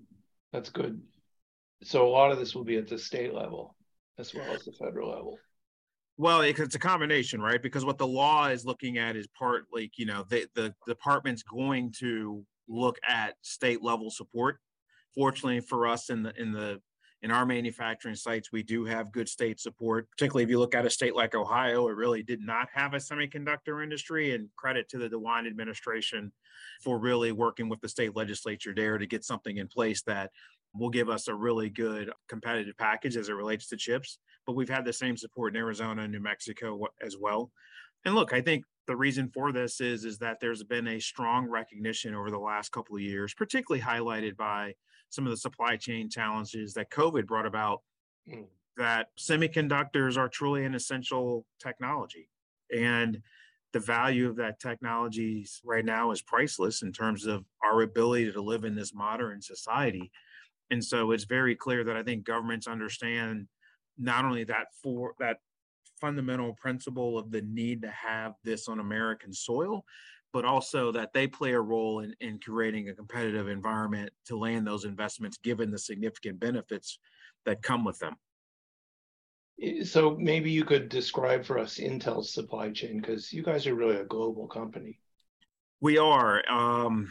that's 0.53 0.69
good. 0.69 1.01
So 1.83 2.07
a 2.07 2.09
lot 2.09 2.31
of 2.31 2.39
this 2.39 2.55
will 2.55 2.63
be 2.63 2.77
at 2.77 2.87
the 2.87 2.97
state 2.97 3.33
level 3.33 3.75
as 4.19 4.33
well 4.33 4.51
as 4.53 4.65
the 4.65 4.71
federal 4.73 5.09
level. 5.09 5.39
Well, 6.17 6.41
it's 6.41 6.75
a 6.75 6.79
combination, 6.79 7.41
right? 7.41 7.61
Because 7.61 7.85
what 7.85 7.97
the 7.97 8.05
law 8.05 8.47
is 8.47 8.65
looking 8.65 8.97
at 8.97 9.15
is 9.15 9.25
part 9.27 9.67
like, 9.71 9.97
you 9.97 10.05
know, 10.05 10.25
the, 10.29 10.47
the 10.53 10.75
department's 10.85 11.43
going 11.43 11.93
to 11.99 12.45
look 12.67 12.99
at 13.07 13.35
state 13.41 13.81
level 13.81 14.11
support. 14.11 14.59
Fortunately 15.15 15.61
for 15.61 15.87
us 15.87 16.09
in 16.09 16.23
the 16.23 16.33
in 16.39 16.51
the 16.51 16.81
in 17.21 17.31
our 17.31 17.45
manufacturing 17.45 18.15
sites, 18.15 18.51
we 18.51 18.63
do 18.63 18.85
have 18.85 19.11
good 19.11 19.27
state 19.27 19.59
support, 19.59 20.09
particularly 20.11 20.43
if 20.43 20.49
you 20.49 20.59
look 20.59 20.75
at 20.75 20.85
a 20.85 20.89
state 20.89 21.15
like 21.15 21.35
Ohio, 21.35 21.89
it 21.89 21.95
really 21.95 22.23
did 22.23 22.39
not 22.39 22.69
have 22.73 22.93
a 22.93 22.97
semiconductor 22.97 23.83
industry. 23.83 24.33
And 24.35 24.47
credit 24.55 24.87
to 24.89 24.97
the 24.97 25.09
DeWine 25.09 25.45
administration 25.45 26.31
for 26.81 26.97
really 26.97 27.33
working 27.33 27.67
with 27.67 27.81
the 27.81 27.89
state 27.89 28.15
legislature 28.15 28.73
there 28.73 28.97
to 28.97 29.05
get 29.05 29.25
something 29.25 29.57
in 29.57 29.67
place 29.67 30.01
that 30.03 30.31
will 30.73 30.89
give 30.89 31.09
us 31.09 31.27
a 31.27 31.33
really 31.33 31.69
good 31.69 32.11
competitive 32.27 32.77
package 32.77 33.17
as 33.17 33.29
it 33.29 33.33
relates 33.33 33.67
to 33.67 33.77
chips. 33.77 34.19
But 34.45 34.55
we've 34.55 34.69
had 34.69 34.85
the 34.85 34.93
same 34.93 35.17
support 35.17 35.55
in 35.55 35.61
Arizona 35.61 36.03
and 36.03 36.11
New 36.11 36.19
Mexico 36.19 36.87
as 37.01 37.17
well. 37.17 37.51
And 38.05 38.15
look, 38.15 38.33
I 38.33 38.41
think 38.41 38.63
the 38.87 38.95
reason 38.95 39.29
for 39.33 39.51
this 39.51 39.81
is 39.81 40.05
is 40.05 40.17
that 40.19 40.39
there's 40.39 40.63
been 40.63 40.87
a 40.87 40.99
strong 40.99 41.47
recognition 41.47 42.15
over 42.15 42.31
the 42.31 42.39
last 42.39 42.71
couple 42.71 42.95
of 42.95 43.01
years, 43.01 43.33
particularly 43.33 43.83
highlighted 43.83 44.35
by 44.35 44.73
some 45.09 45.25
of 45.25 45.31
the 45.31 45.37
supply 45.37 45.75
chain 45.75 46.09
challenges 46.09 46.73
that 46.73 46.91
COVID 46.91 47.25
brought 47.25 47.45
about, 47.45 47.81
mm. 48.27 48.45
that 48.77 49.07
semiconductors 49.17 50.17
are 50.17 50.29
truly 50.29 50.65
an 50.65 50.75
essential 50.75 51.45
technology. 51.59 52.29
And 52.75 53.21
the 53.73 53.79
value 53.79 54.27
of 54.29 54.35
that 54.37 54.59
technology 54.59 55.45
right 55.63 55.85
now 55.85 56.11
is 56.11 56.21
priceless 56.21 56.81
in 56.81 56.91
terms 56.91 57.25
of 57.25 57.45
our 57.63 57.81
ability 57.81 58.31
to 58.31 58.41
live 58.41 58.63
in 58.63 58.75
this 58.75 58.93
modern 58.93 59.41
society. 59.41 60.11
And 60.71 60.83
so 60.83 61.11
it's 61.11 61.25
very 61.25 61.55
clear 61.55 61.83
that 61.83 61.95
I 61.95 62.03
think 62.03 62.25
governments 62.25 62.67
understand 62.67 63.47
not 63.97 64.25
only 64.25 64.43
that 64.45 64.67
for 64.81 65.13
that 65.19 65.37
fundamental 65.99 66.53
principle 66.53 67.17
of 67.17 67.31
the 67.31 67.41
need 67.41 67.81
to 67.81 67.91
have 67.91 68.33
this 68.43 68.67
on 68.67 68.79
American 68.79 69.33
soil, 69.33 69.83
but 70.31 70.45
also 70.45 70.91
that 70.91 71.11
they 71.13 71.27
play 71.27 71.53
a 71.53 71.59
role 71.59 72.01
in, 72.01 72.15
in 72.21 72.39
creating 72.39 72.89
a 72.89 72.93
competitive 72.93 73.47
environment 73.47 74.11
to 74.25 74.37
land 74.37 74.65
those 74.65 74.85
investments 74.85 75.37
given 75.37 75.71
the 75.71 75.79
significant 75.79 76.39
benefits 76.39 76.99
that 77.45 77.61
come 77.61 77.83
with 77.83 77.99
them. 77.99 78.15
So 79.83 80.15
maybe 80.17 80.51
you 80.51 80.63
could 80.63 80.87
describe 80.87 81.43
for 81.43 81.59
us 81.59 81.79
Intel's 81.79 82.33
supply 82.33 82.71
chain 82.71 83.01
because 83.01 83.33
you 83.33 83.43
guys 83.43 83.67
are 83.67 83.75
really 83.75 83.97
a 83.97 84.05
global 84.05 84.47
company. 84.47 85.01
We 85.81 85.97
are. 85.97 86.41
Um, 86.49 87.09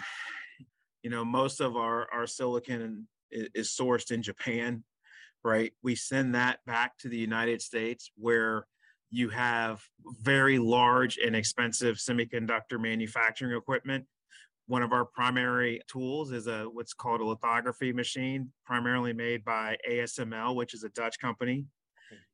you 1.02 1.10
know, 1.10 1.24
most 1.24 1.60
of 1.60 1.76
our, 1.76 2.08
our 2.12 2.26
silicon 2.26 3.06
is, 3.30 3.48
is 3.54 3.68
sourced 3.68 4.10
in 4.10 4.22
Japan, 4.22 4.84
right? 5.44 5.72
We 5.82 5.94
send 5.94 6.34
that 6.34 6.58
back 6.66 6.98
to 6.98 7.08
the 7.08 7.16
United 7.18 7.62
States 7.62 8.10
where 8.16 8.66
you 9.10 9.28
have 9.30 9.82
very 10.20 10.58
large 10.58 11.18
and 11.18 11.34
expensive 11.34 11.96
semiconductor 11.96 12.80
manufacturing 12.80 13.56
equipment. 13.56 14.04
One 14.66 14.82
of 14.82 14.92
our 14.92 15.06
primary 15.06 15.80
tools 15.90 16.30
is 16.30 16.46
a 16.46 16.64
what's 16.64 16.92
called 16.92 17.22
a 17.22 17.24
lithography 17.24 17.92
machine, 17.92 18.52
primarily 18.66 19.14
made 19.14 19.44
by 19.44 19.78
ASML, 19.88 20.54
which 20.54 20.74
is 20.74 20.84
a 20.84 20.90
Dutch 20.90 21.18
company. 21.18 21.64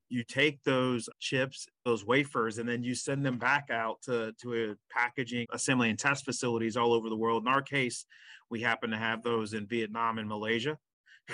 You 0.08 0.24
take 0.24 0.62
those 0.64 1.08
chips, 1.20 1.66
those 1.84 2.04
wafers, 2.04 2.58
and 2.58 2.68
then 2.68 2.82
you 2.82 2.94
send 2.94 3.24
them 3.24 3.38
back 3.38 3.68
out 3.70 4.02
to, 4.02 4.34
to 4.42 4.54
a 4.54 4.74
packaging, 4.92 5.46
assembly, 5.52 5.90
and 5.90 5.98
test 5.98 6.24
facilities 6.24 6.76
all 6.76 6.92
over 6.92 7.08
the 7.08 7.16
world. 7.16 7.44
In 7.44 7.48
our 7.48 7.62
case, 7.62 8.04
we 8.50 8.60
happen 8.60 8.90
to 8.90 8.96
have 8.96 9.22
those 9.22 9.54
in 9.54 9.66
Vietnam 9.66 10.18
and 10.18 10.28
Malaysia 10.28 10.76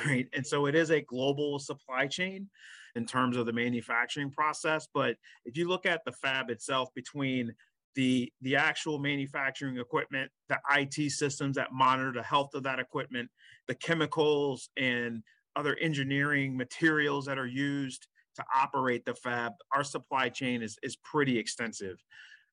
right? 0.07 0.27
And 0.33 0.47
so 0.47 0.67
it 0.67 0.75
is 0.75 0.91
a 0.91 1.01
global 1.01 1.59
supply 1.59 2.07
chain 2.07 2.49
in 2.97 3.07
terms 3.07 3.37
of 3.37 3.47
the 3.47 3.53
manufacturing 3.53 4.31
process. 4.31 4.89
But 4.93 5.17
if 5.45 5.57
you 5.57 5.69
look 5.69 5.87
at 5.87 6.05
the 6.05 6.13
fab 6.13 6.51
itself 6.51 6.91
between 6.95 7.55
the 7.97 8.33
the 8.41 8.57
actual 8.57 8.99
manufacturing 8.99 9.79
equipment, 9.79 10.31
the 10.49 10.59
IT 10.77 11.11
systems 11.11 11.57
that 11.57 11.73
monitor 11.73 12.13
the 12.13 12.23
health 12.23 12.55
of 12.55 12.63
that 12.63 12.79
equipment, 12.79 13.29
the 13.67 13.75
chemicals 13.75 14.71
and 14.77 15.23
other 15.57 15.77
engineering 15.81 16.57
materials 16.57 17.27
that 17.27 17.39
are 17.39 17.47
used 17.47 18.07
to 18.37 18.45
operate 18.55 19.05
the 19.05 19.15
fab, 19.15 19.53
our 19.75 19.83
supply 19.83 20.29
chain 20.29 20.63
is 20.63 20.79
is 20.83 20.97
pretty 20.97 21.39
extensive. 21.39 22.03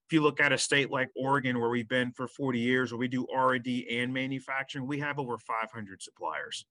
If 0.08 0.14
you 0.14 0.22
look 0.22 0.40
at 0.40 0.54
a 0.54 0.58
state 0.58 0.90
like 0.90 1.10
Oregon, 1.18 1.60
where 1.60 1.70
we've 1.70 1.88
been 1.88 2.14
for 2.14 2.30
40 2.30 2.60
years, 2.60 2.92
where 2.92 3.00
we 3.00 3.10
do 3.10 3.28
R&D 3.28 3.88
and 3.92 4.14
manufacturing, 4.14 4.88
we 4.88 5.00
have 5.00 5.20
over 5.20 5.38
500 5.38 6.02
suppliers 6.02 6.66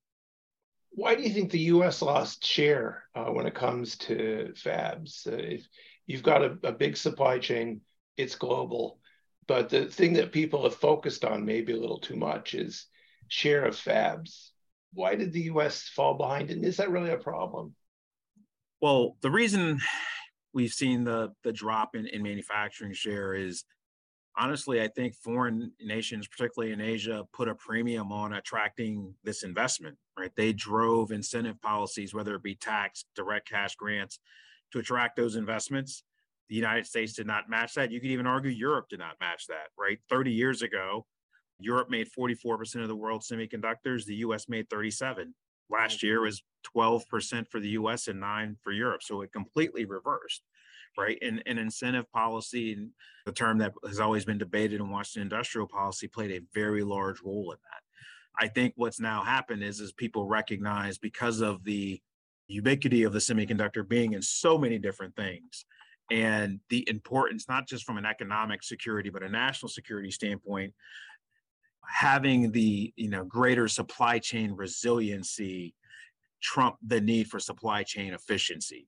why 0.91 1.15
do 1.15 1.23
you 1.23 1.29
think 1.29 1.51
the 1.51 1.59
U.S. 1.59 2.01
lost 2.01 2.45
share 2.45 3.03
uh, 3.15 3.25
when 3.25 3.45
it 3.45 3.53
comes 3.55 3.97
to 3.97 4.53
fabs? 4.55 5.27
Uh, 5.27 5.35
if 5.35 5.67
you've 6.05 6.23
got 6.23 6.43
a, 6.43 6.57
a, 6.63 6.71
big 6.71 6.97
supply 6.97 7.39
chain, 7.39 7.81
it's 8.17 8.35
global, 8.35 8.99
but 9.47 9.69
the 9.69 9.85
thing 9.85 10.13
that 10.13 10.31
people 10.31 10.63
have 10.63 10.75
focused 10.75 11.23
on 11.23 11.45
maybe 11.45 11.73
a 11.73 11.79
little 11.79 11.99
too 11.99 12.15
much 12.15 12.53
is 12.53 12.87
share 13.27 13.65
of 13.65 13.75
fabs. 13.75 14.49
Why 14.93 15.15
did 15.15 15.33
the 15.33 15.41
U.S. 15.41 15.89
fall 15.89 16.15
behind, 16.15 16.49
and 16.49 16.65
is 16.65 16.77
that 16.77 16.91
really 16.91 17.11
a 17.11 17.17
problem? 17.17 17.75
Well, 18.81 19.17
the 19.21 19.31
reason 19.31 19.79
we've 20.53 20.73
seen 20.73 21.03
the 21.03 21.33
the 21.43 21.51
drop 21.51 21.95
in, 21.95 22.07
in 22.07 22.23
manufacturing 22.23 22.93
share 22.93 23.33
is 23.33 23.63
honestly, 24.37 24.81
I 24.81 24.87
think 24.87 25.15
foreign 25.15 25.71
nations, 25.81 26.27
particularly 26.27 26.73
in 26.73 26.81
Asia, 26.81 27.25
put 27.33 27.49
a 27.49 27.55
premium 27.55 28.11
on 28.11 28.33
attracting 28.33 29.13
this 29.23 29.43
investment, 29.43 29.97
right? 30.17 30.31
They 30.35 30.53
drove 30.53 31.11
incentive 31.11 31.59
policies, 31.61 32.13
whether 32.13 32.35
it 32.35 32.43
be 32.43 32.55
tax, 32.55 33.05
direct 33.15 33.49
cash 33.49 33.75
grants, 33.75 34.19
to 34.71 34.79
attract 34.79 35.15
those 35.15 35.35
investments. 35.35 36.03
The 36.49 36.55
United 36.55 36.85
States 36.85 37.13
did 37.13 37.27
not 37.27 37.49
match 37.49 37.73
that. 37.73 37.91
You 37.91 37.99
could 37.99 38.11
even 38.11 38.27
argue 38.27 38.51
Europe 38.51 38.87
did 38.89 38.99
not 38.99 39.19
match 39.19 39.47
that, 39.47 39.69
right? 39.77 39.99
30 40.09 40.31
years 40.31 40.61
ago, 40.61 41.05
Europe 41.59 41.89
made 41.89 42.07
44% 42.17 42.81
of 42.81 42.87
the 42.87 42.95
world's 42.95 43.27
semiconductors, 43.27 44.05
the 44.05 44.15
US 44.17 44.47
made 44.47 44.69
37. 44.69 45.33
Last 45.69 46.03
year 46.03 46.17
mm-hmm. 46.17 46.25
was 46.25 46.43
12% 46.75 47.47
for 47.49 47.59
the 47.59 47.69
US 47.69 48.07
and 48.07 48.19
9 48.19 48.57
for 48.61 48.71
Europe. 48.71 49.01
So 49.03 49.21
it 49.21 49.33
completely 49.33 49.85
reversed 49.85 50.43
right? 50.97 51.17
And, 51.21 51.43
and 51.45 51.59
incentive 51.59 52.11
policy, 52.11 52.87
the 53.25 53.31
term 53.31 53.57
that 53.59 53.73
has 53.85 53.99
always 53.99 54.25
been 54.25 54.37
debated 54.37 54.79
in 54.79 54.89
Washington 54.89 55.23
industrial 55.23 55.67
policy, 55.67 56.07
played 56.07 56.31
a 56.31 56.45
very 56.53 56.83
large 56.83 57.21
role 57.21 57.51
in 57.51 57.57
that. 57.71 57.81
I 58.39 58.47
think 58.47 58.73
what's 58.75 58.99
now 58.99 59.23
happened 59.23 59.63
is 59.63 59.79
is 59.79 59.91
people 59.91 60.27
recognize 60.27 60.97
because 60.97 61.41
of 61.41 61.63
the 61.63 62.01
ubiquity 62.47 63.03
of 63.03 63.13
the 63.13 63.19
semiconductor 63.19 63.87
being 63.87 64.13
in 64.13 64.21
so 64.21 64.57
many 64.57 64.77
different 64.77 65.15
things 65.15 65.65
and 66.09 66.59
the 66.69 66.87
importance 66.89 67.49
not 67.49 67.67
just 67.67 67.83
from 67.83 67.97
an 67.97 68.05
economic 68.05 68.63
security 68.63 69.09
but 69.09 69.23
a 69.23 69.29
national 69.29 69.69
security 69.69 70.09
standpoint 70.09 70.73
having 71.85 72.51
the 72.51 72.93
you 72.95 73.09
know 73.09 73.25
greater 73.25 73.67
supply 73.67 74.17
chain 74.17 74.53
resiliency 74.53 75.73
trump 76.41 76.77
the 76.85 77.01
need 77.01 77.27
for 77.27 77.39
supply 77.39 77.83
chain 77.83 78.13
efficiency 78.13 78.87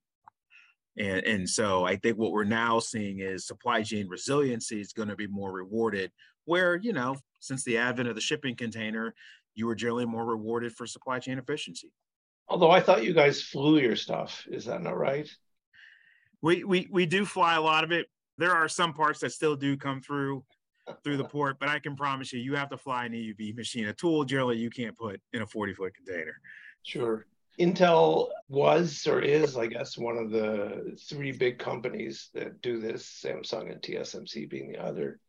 and, 1.00 1.26
and 1.26 1.50
so 1.50 1.86
I 1.86 1.96
think 1.96 2.18
what 2.18 2.34
we're 2.34 2.44
now 2.44 2.80
seeing 2.80 3.20
is 3.20 3.48
supply 3.48 3.82
chain 3.84 4.08
resiliency 4.10 4.82
is 4.82 4.92
going 4.92 5.08
to 5.08 5.16
be 5.16 5.28
more 5.28 5.52
rewarded, 5.52 6.12
where, 6.44 6.76
you 6.76 6.92
know, 6.92 7.16
since 7.40 7.64
the 7.64 7.78
advent 7.78 8.10
of 8.10 8.16
the 8.16 8.22
shipping 8.22 8.56
container, 8.56 9.16
you 9.56 9.66
were 9.66 9.76
generally 9.76 10.06
more 10.06 10.26
rewarded 10.26 10.74
for 10.74 10.86
supply 10.86 11.20
chain 11.20 11.40
efficiency. 11.40 11.92
Although 12.50 12.72
I 12.72 12.82
thought 12.82 13.06
you 13.06 13.14
guys 13.14 13.42
flew 13.42 13.80
your 13.80 13.96
stuff. 13.96 14.46
Is 14.52 14.66
that 14.66 14.82
not 14.82 14.98
right? 14.98 15.30
We, 16.42 16.66
we, 16.66 16.88
we 16.92 17.06
do 17.06 17.26
fly 17.26 17.56
a 17.56 17.62
lot 17.62 17.86
of 17.86 17.92
it. 17.92 18.08
There 18.38 18.52
are 18.52 18.68
some 18.68 18.94
parts 18.94 19.20
that 19.22 19.32
still 19.32 19.56
do 19.56 19.78
come 19.78 20.02
through 20.02 20.44
through 21.04 21.18
the 21.18 21.24
port, 21.24 21.58
but 21.60 21.70
I 21.70 21.78
can 21.78 21.96
promise 21.96 22.34
you, 22.34 22.40
you 22.40 22.56
have 22.56 22.70
to 22.72 22.78
fly 22.78 23.06
an 23.06 23.12
EUV 23.12 23.56
machine. 23.56 23.88
A 23.88 23.94
tool 23.94 24.24
generally 24.24 24.58
you 24.58 24.72
can't 24.72 24.98
put 24.98 25.22
in 25.34 25.44
a 25.44 25.46
40 25.46 25.74
foot 25.76 25.94
container. 25.94 26.34
Sure. 26.82 27.28
Intel 27.60 28.30
was 28.48 29.06
or 29.06 29.22
is, 29.22 29.58
I 29.58 29.68
guess, 29.68 29.98
one 29.98 30.18
of 30.18 30.32
the 30.32 30.98
three 31.10 31.32
big 31.32 31.60
companies 31.60 32.30
that 32.34 32.62
do 32.62 32.80
this, 32.80 33.22
Samsung 33.24 33.72
and 33.72 33.82
TSMC 33.82 34.50
being 34.50 34.72
the 34.72 34.82
other. 34.84 35.20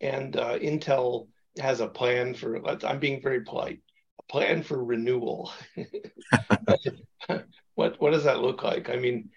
And 0.00 0.36
uh, 0.36 0.58
Intel 0.58 1.28
has 1.58 1.80
a 1.80 1.88
plan 1.88 2.34
for, 2.34 2.60
I'm 2.84 2.98
being 2.98 3.22
very 3.22 3.40
polite, 3.40 3.80
a 4.20 4.32
plan 4.32 4.62
for 4.62 4.84
renewal. 4.84 5.52
what, 7.74 8.00
what 8.00 8.10
does 8.10 8.24
that 8.24 8.40
look 8.40 8.62
like? 8.62 8.90
I 8.90 8.96
mean, 8.96 9.30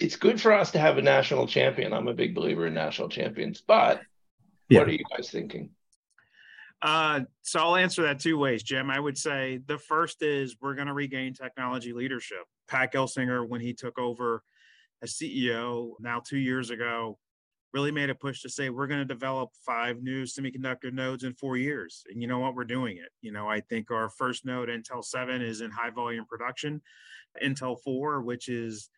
it's 0.00 0.16
good 0.16 0.40
for 0.40 0.52
us 0.52 0.72
to 0.72 0.78
have 0.78 0.96
a 0.96 1.02
national 1.02 1.46
champion. 1.46 1.92
I'm 1.92 2.08
a 2.08 2.14
big 2.14 2.34
believer 2.34 2.66
in 2.66 2.74
national 2.74 3.10
champions, 3.10 3.62
but 3.66 4.00
yeah. 4.68 4.80
what 4.80 4.88
are 4.88 4.92
you 4.92 5.04
guys 5.14 5.30
thinking? 5.30 5.70
Uh, 6.82 7.20
so 7.42 7.60
I'll 7.60 7.76
answer 7.76 8.02
that 8.02 8.20
two 8.20 8.38
ways, 8.38 8.62
Jim. 8.62 8.90
I 8.90 9.00
would 9.00 9.16
say 9.16 9.60
the 9.66 9.78
first 9.78 10.22
is 10.22 10.56
we're 10.60 10.74
going 10.74 10.88
to 10.88 10.92
regain 10.92 11.32
technology 11.32 11.92
leadership. 11.92 12.44
Pat 12.68 12.92
Gelsinger, 12.92 13.48
when 13.48 13.60
he 13.60 13.72
took 13.72 13.98
over 13.98 14.42
as 15.02 15.14
CEO 15.14 15.92
now 16.00 16.20
two 16.20 16.38
years 16.38 16.70
ago, 16.70 17.18
really 17.72 17.90
made 17.90 18.10
a 18.10 18.14
push 18.14 18.42
to 18.42 18.48
say 18.48 18.70
we're 18.70 18.86
going 18.86 19.00
to 19.00 19.04
develop 19.04 19.50
five 19.64 20.02
new 20.02 20.24
semiconductor 20.24 20.92
nodes 20.92 21.24
in 21.24 21.34
four 21.34 21.56
years. 21.56 22.04
And 22.08 22.20
you 22.22 22.28
know 22.28 22.38
what? 22.38 22.54
We're 22.54 22.64
doing 22.64 22.96
it. 22.96 23.10
You 23.20 23.32
know, 23.32 23.48
I 23.48 23.60
think 23.60 23.90
our 23.90 24.08
first 24.08 24.44
node, 24.44 24.68
Intel 24.68 25.04
7, 25.04 25.42
is 25.42 25.60
in 25.60 25.70
high 25.70 25.90
volume 25.90 26.24
production. 26.26 26.80
Intel 27.42 27.76
4, 27.82 28.22
which 28.22 28.48
is 28.48 28.88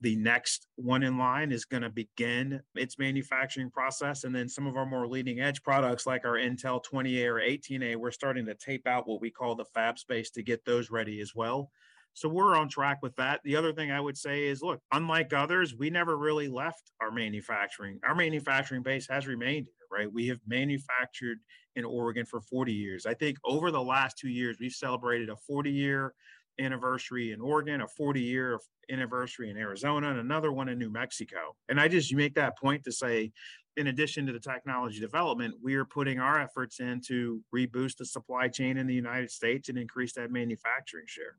the 0.00 0.16
next 0.16 0.66
one 0.76 1.02
in 1.02 1.18
line 1.18 1.52
is 1.52 1.64
going 1.64 1.82
to 1.82 1.90
begin 1.90 2.60
its 2.74 2.98
manufacturing 2.98 3.70
process. 3.70 4.24
And 4.24 4.34
then 4.34 4.48
some 4.48 4.66
of 4.66 4.76
our 4.76 4.86
more 4.86 5.06
leading 5.06 5.40
edge 5.40 5.62
products, 5.62 6.06
like 6.06 6.24
our 6.24 6.36
Intel 6.36 6.82
20A 6.82 7.26
or 7.26 7.40
18A, 7.40 7.96
we're 7.96 8.10
starting 8.10 8.46
to 8.46 8.54
tape 8.54 8.86
out 8.86 9.06
what 9.06 9.20
we 9.20 9.30
call 9.30 9.54
the 9.54 9.66
fab 9.66 9.98
space 9.98 10.30
to 10.30 10.42
get 10.42 10.64
those 10.64 10.90
ready 10.90 11.20
as 11.20 11.34
well. 11.34 11.70
So 12.14 12.28
we're 12.28 12.56
on 12.56 12.68
track 12.68 12.98
with 13.02 13.14
that. 13.16 13.40
The 13.44 13.56
other 13.56 13.72
thing 13.72 13.92
I 13.92 14.00
would 14.00 14.16
say 14.16 14.46
is 14.46 14.62
look, 14.62 14.80
unlike 14.92 15.32
others, 15.32 15.74
we 15.76 15.90
never 15.90 16.16
really 16.16 16.48
left 16.48 16.90
our 17.00 17.10
manufacturing. 17.10 18.00
Our 18.04 18.14
manufacturing 18.14 18.82
base 18.82 19.06
has 19.08 19.26
remained 19.26 19.66
here, 19.66 19.98
right? 19.98 20.12
We 20.12 20.26
have 20.28 20.40
manufactured 20.46 21.38
in 21.76 21.84
Oregon 21.84 22.26
for 22.26 22.40
40 22.40 22.72
years. 22.72 23.06
I 23.06 23.14
think 23.14 23.36
over 23.44 23.70
the 23.70 23.82
last 23.82 24.18
two 24.18 24.28
years, 24.28 24.56
we've 24.58 24.72
celebrated 24.72 25.28
a 25.28 25.36
40 25.36 25.70
year 25.70 26.14
anniversary 26.58 27.32
in 27.32 27.40
Oregon, 27.40 27.80
a 27.80 27.88
40 27.88 28.20
year 28.20 28.60
anniversary 28.90 29.50
in 29.50 29.56
Arizona, 29.56 30.10
and 30.10 30.18
another 30.18 30.52
one 30.52 30.68
in 30.68 30.78
New 30.78 30.90
Mexico. 30.90 31.56
And 31.68 31.80
I 31.80 31.88
just 31.88 32.14
make 32.14 32.34
that 32.34 32.58
point 32.58 32.84
to 32.84 32.92
say, 32.92 33.32
in 33.76 33.86
addition 33.86 34.26
to 34.26 34.32
the 34.32 34.40
technology 34.40 35.00
development, 35.00 35.54
we 35.62 35.74
are 35.74 35.84
putting 35.84 36.18
our 36.18 36.40
efforts 36.40 36.80
in 36.80 37.00
to 37.06 37.40
reboost 37.54 37.96
the 37.96 38.04
supply 38.04 38.48
chain 38.48 38.76
in 38.76 38.86
the 38.86 38.94
United 38.94 39.30
States 39.30 39.68
and 39.68 39.78
increase 39.78 40.12
that 40.14 40.30
manufacturing 40.30 41.06
share. 41.06 41.36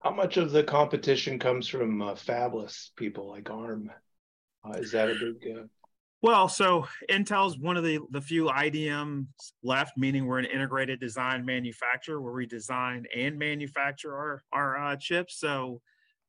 How 0.00 0.10
much 0.10 0.36
of 0.36 0.52
the 0.52 0.62
competition 0.62 1.38
comes 1.38 1.66
from 1.66 2.02
uh, 2.02 2.14
fabless 2.14 2.90
people 2.96 3.28
like 3.28 3.50
ARM? 3.50 3.90
Uh, 4.64 4.78
is 4.78 4.92
that 4.92 5.10
a 5.10 5.14
big 5.14 5.56
uh, 5.56 5.62
well, 6.22 6.48
so 6.48 6.86
Intel's 7.10 7.58
one 7.58 7.76
of 7.76 7.84
the, 7.84 8.00
the 8.10 8.20
few 8.20 8.46
IDMs 8.46 9.26
left, 9.62 9.96
meaning 9.96 10.26
we're 10.26 10.38
an 10.38 10.46
integrated 10.46 10.98
design 10.98 11.44
manufacturer 11.44 12.20
where 12.20 12.32
we 12.32 12.46
design 12.46 13.04
and 13.14 13.38
manufacture 13.38 14.16
our, 14.16 14.42
our 14.52 14.78
uh, 14.78 14.96
chips. 14.96 15.38
So 15.38 15.80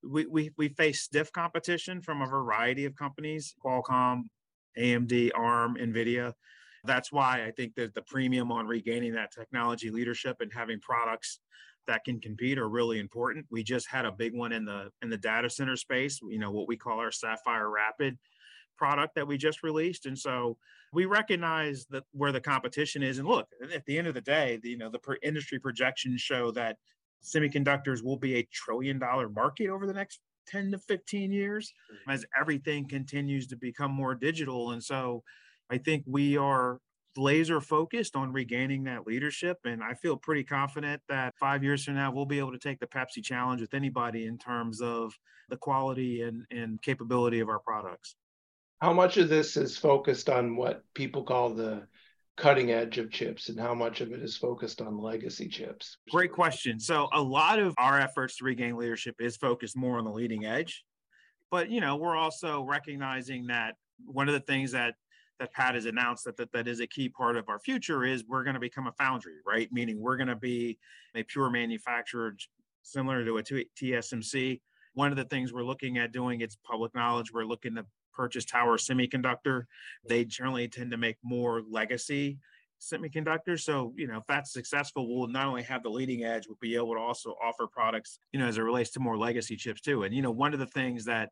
we, 0.03 0.25
we, 0.25 0.51
we 0.58 0.70
face 0.70 1.01
stiff 1.01 1.32
competition 1.32 2.01
from 2.01 2.22
a 2.22 2.27
variety 2.27 2.86
of 2.86 2.96
companies, 2.96 3.56
Qualcomm, 3.63 4.24
AMD, 4.77 5.32
ARM, 5.36 5.75
NVIDIA. 5.75 6.34
That's 6.84 7.12
why 7.12 7.46
I 7.46 7.51
think 7.51 7.75
that 7.75 7.94
the 7.96 8.03
premium 8.03 8.51
on 8.51 8.67
regaining 8.67 9.13
that 9.13 9.32
technology 9.32 9.89
leadership 9.89 10.38
and 10.41 10.51
having 10.53 10.79
products 10.79 11.39
that 11.88 12.03
can 12.03 12.20
compete 12.20 12.58
are 12.58 12.70
really 12.70 13.00
important. 13.00 13.46
We 13.50 13.63
just 13.63 13.88
had 13.89 14.06
a 14.06 14.12
big 14.12 14.36
one 14.36 14.51
in 14.51 14.65
the 14.65 14.91
in 15.01 15.10
the 15.10 15.17
data 15.17 15.50
center 15.50 15.75
space, 15.75 16.20
you 16.22 16.38
know, 16.38 16.51
what 16.51 16.67
we 16.67 16.77
call 16.77 17.00
our 17.00 17.12
Sapphire 17.12 17.70
Rapid 17.70 18.17
product 18.77 19.15
that 19.15 19.27
we 19.27 19.38
just 19.38 19.63
released. 19.63 20.05
And 20.05 20.17
so 20.17 20.57
we 20.93 21.05
recognize 21.05 21.86
that 21.89 22.03
where 22.12 22.31
the 22.31 22.41
competition 22.41 23.03
is. 23.03 23.17
And 23.17 23.27
look, 23.27 23.48
at 23.74 23.86
the 23.86 23.98
end 23.98 24.07
of 24.07 24.13
the 24.13 24.22
day, 24.22 24.60
the, 24.62 24.69
you 24.69 24.77
know, 24.77 24.89
the 24.89 25.00
per 25.00 25.17
industry 25.22 25.60
projections 25.60 26.22
show 26.22 26.51
that 26.51 26.77
semiconductors 27.24 28.03
will 28.03 28.17
be 28.17 28.36
a 28.36 28.48
trillion 28.51 29.00
dollar 29.00 29.29
market 29.29 29.69
over 29.69 29.86
the 29.86 29.93
next 29.93 30.19
10 30.48 30.72
to 30.72 30.79
15 30.79 31.31
years 31.31 31.74
as 32.07 32.25
everything 32.39 32.88
continues 32.88 33.48
to 33.48 33.57
become 33.57 33.91
more 33.91 34.15
digital. 34.15 34.72
And 34.72 34.81
so 34.84 35.24
I 35.69 35.77
think 35.77 36.03
we 36.07 36.38
are 36.38 36.79
laser 37.17 37.60
focused 37.60 38.15
on 38.15 38.31
regaining 38.31 38.84
that 38.84 39.05
leadership. 39.05 39.57
And 39.65 39.84
I 39.84 39.93
feel 39.96 40.15
pretty 40.15 40.43
confident 40.43 41.01
that 41.10 41.34
five 41.39 41.63
years 41.63 41.84
from 41.84 41.96
now, 41.96 42.12
we'll 42.12 42.25
be 42.25 42.39
able 42.39 42.51
to 42.51 42.60
take 42.60 42.79
the 42.79 42.88
Pepsi 42.88 43.24
challenge 43.24 43.60
with 43.60 43.74
anybody 43.74 44.25
in 44.25 44.38
terms 44.38 44.81
of 44.81 45.13
the 45.50 45.57
quality 45.57 46.22
and, 46.22 46.46
and 46.51 46.81
capability 46.81 47.39
of 47.39 47.50
our 47.50 47.60
products. 47.60 48.15
How 48.79 48.93
much 48.93 49.17
of 49.17 49.29
this 49.29 49.57
is 49.57 49.77
focused 49.77 50.29
on 50.29 50.55
what 50.55 50.84
people 50.93 51.24
call 51.24 51.50
the 51.50 51.88
cutting 52.38 52.72
edge 52.72 53.00
of 53.00 53.10
chips 53.12 53.50
and 53.50 53.60
how 53.60 53.74
much 53.74 54.01
of 54.01 54.12
it 54.12 54.22
is 54.22 54.38
focused 54.38 54.81
on 54.81 55.01
legacy 55.01 55.48
chips? 55.48 55.98
Great 56.12 56.31
question. 56.31 56.79
So 56.79 57.10
a 57.12 57.22
lot 57.22 57.57
of 57.57 57.74
our 57.79 58.00
efforts 58.00 58.38
to 58.38 58.46
regain 58.46 58.77
leadership 58.77 59.15
is 59.19 59.36
focused 59.36 59.75
more 59.75 59.98
on 59.98 60.05
the 60.05 60.12
leading 60.12 60.46
edge. 60.46 60.86
But 61.50 61.72
you 61.72 61.81
know, 61.81 61.96
we're 61.96 62.15
also 62.15 62.62
recognizing 62.62 63.48
that 63.48 63.75
one 64.05 64.27
of 64.27 64.34
the 64.34 64.41
things 64.41 64.72
that 64.74 64.93
that 65.39 65.53
Pat 65.53 65.75
has 65.75 65.86
announced 65.86 66.25
that, 66.25 66.38
that 66.38 66.51
that 66.51 66.67
is 66.67 66.79
a 66.79 66.88
key 66.88 67.10
part 67.10 67.38
of 67.38 67.48
our 67.48 67.60
future 67.60 68.03
is 68.03 68.24
we're 68.27 68.43
going 68.43 68.55
to 68.55 68.60
become 68.60 68.88
a 68.88 68.91
foundry, 68.93 69.36
right? 69.46 69.69
Meaning 69.72 70.00
we're 70.00 70.17
going 70.17 70.27
to 70.27 70.36
be 70.36 70.77
a 71.15 71.24
pure 71.24 71.50
manufacturer 71.50 72.36
similar 72.84 73.24
to 73.24 73.38
a 73.38 73.43
TSMC. 73.43 74.62
One 74.93 75.12
of 75.12 75.17
the 75.17 75.25
things 75.25 75.53
we're 75.53 75.63
looking 75.63 76.00
at 76.00 76.12
doing, 76.12 76.41
it's 76.41 76.57
public 76.65 76.96
knowledge, 76.96 77.31
we're 77.31 77.46
looking 77.46 77.75
to 77.75 77.86
purchase 78.17 78.43
Tower 78.43 78.77
Semiconductor. 78.77 79.63
They 80.09 80.25
generally 80.25 80.67
tend 80.67 80.91
to 80.91 80.97
make 80.97 81.17
more 81.24 81.62
legacy 81.69 82.39
semiconductors. 82.81 83.62
So, 83.62 83.93
you 83.95 84.07
know, 84.07 84.17
if 84.17 84.24
that's 84.27 84.51
successful, 84.51 85.07
we'll 85.07 85.27
not 85.27 85.47
only 85.47 85.63
have 85.63 85.83
the 85.83 85.89
leading 85.89 86.24
edge, 86.24 86.47
we'll 86.47 86.57
be 86.62 86.75
able 86.75 86.93
to 86.95 87.00
also 87.00 87.36
offer 87.43 87.67
products, 87.67 88.19
you 88.33 88.39
know, 88.39 88.47
as 88.47 88.57
it 88.57 88.62
relates 88.62 88.91
to 88.91 89.00
more 89.00 89.17
legacy 89.17 89.55
chips 89.55 89.81
too. 89.81 90.03
And, 90.03 90.13
you 90.13 90.21
know, 90.21 90.31
one 90.31 90.53
of 90.53 90.59
the 90.59 90.67
things 90.67 91.05
that 91.05 91.29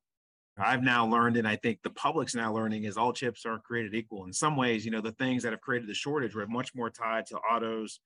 I've 0.58 0.84
now 0.84 1.06
learned, 1.06 1.38
and 1.38 1.48
I 1.48 1.58
think 1.58 1.80
the 1.84 1.89
public's 1.89 2.34
now 2.34 2.54
learning, 2.54 2.86
is 2.86 2.98
all 2.98 3.13
chips 3.13 3.46
aren't 3.46 3.63
created 3.63 3.94
equal. 3.94 4.25
In 4.25 4.34
some 4.34 4.56
ways, 4.56 4.86
you 4.86 4.92
know, 4.92 5.01
the 5.01 5.12
things 5.12 5.44
that 5.44 5.51
have 5.51 5.62
created 5.62 5.89
the 5.89 5.94
shortage 5.94 6.34
were 6.34 6.48
much 6.48 6.74
more 6.74 6.89
tied 6.89 7.25
to 7.27 7.38
autos 7.38 8.00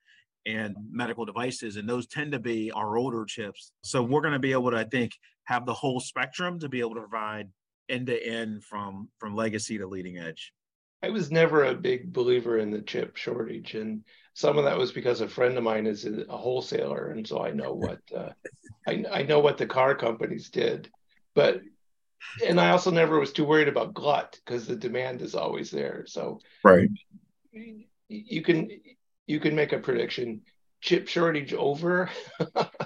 and 0.45 0.75
medical 0.91 1.25
devices, 1.25 1.75
and 1.75 1.88
those 1.88 2.07
tend 2.07 2.31
to 2.31 2.39
be 2.39 2.71
our 2.71 2.98
older 2.98 3.24
chips. 3.25 3.71
So 3.83 4.01
we're 4.01 4.21
going 4.21 4.33
to 4.33 4.39
be 4.39 4.51
able 4.51 4.71
to, 4.71 4.77
I 4.77 4.86
think, 4.86 5.12
have 5.43 5.65
the 5.65 5.74
whole 5.74 6.00
spectrum 6.00 6.59
to 6.59 6.69
be 6.69 6.79
able 6.79 6.95
to 6.95 7.01
provide 7.01 7.50
end 7.89 8.08
to 8.08 8.24
end 8.24 8.63
from 8.63 9.10
from 9.17 9.36
legacy 9.36 9.77
to 9.77 9.88
leading 9.88 10.17
edge. 10.17 10.53
I 11.01 11.10
was 11.10 11.31
never 11.31 11.63
a 11.63 11.74
big 11.74 12.12
believer 12.12 12.58
in 12.58 12.72
the 12.72 12.81
chip 12.81 13.15
shortage, 13.15 13.75
and 13.75 14.03
some 14.34 14.58
of 14.58 14.65
that 14.65 14.77
was 14.77 14.91
because 14.91 15.22
a 15.22 15.29
friend 15.29 15.58
of 15.58 15.63
mine 15.63 15.88
is 15.88 16.05
a 16.05 16.25
wholesaler, 16.29 17.10
and 17.12 17.25
so 17.25 17.41
I 17.43 17.51
know 17.51 17.74
what 17.74 18.00
uh, 18.15 18.29
I, 18.88 19.05
I 19.12 19.24
know 19.24 19.39
what 19.39 19.58
the 19.58 19.65
car 19.65 19.96
companies 19.96 20.50
did. 20.50 20.89
But 21.36 21.62
and 22.46 22.60
I 22.60 22.72
also 22.72 22.91
never 22.91 23.19
was 23.19 23.31
too 23.31 23.46
worried 23.46 23.67
about 23.67 23.93
glut 23.93 24.39
because 24.46 24.67
the 24.67 24.75
demand 24.75 25.22
is 25.22 25.36
always 25.36 25.72
there. 25.72 26.03
So 26.05 26.39
right, 26.63 26.89
you 28.10 28.41
can 28.41 28.69
you 29.25 29.39
can 29.39 29.55
make 29.55 29.74
a 29.74 29.79
prediction. 29.79 30.41
Chip 30.81 31.08
shortage 31.08 31.53
over. 31.53 32.10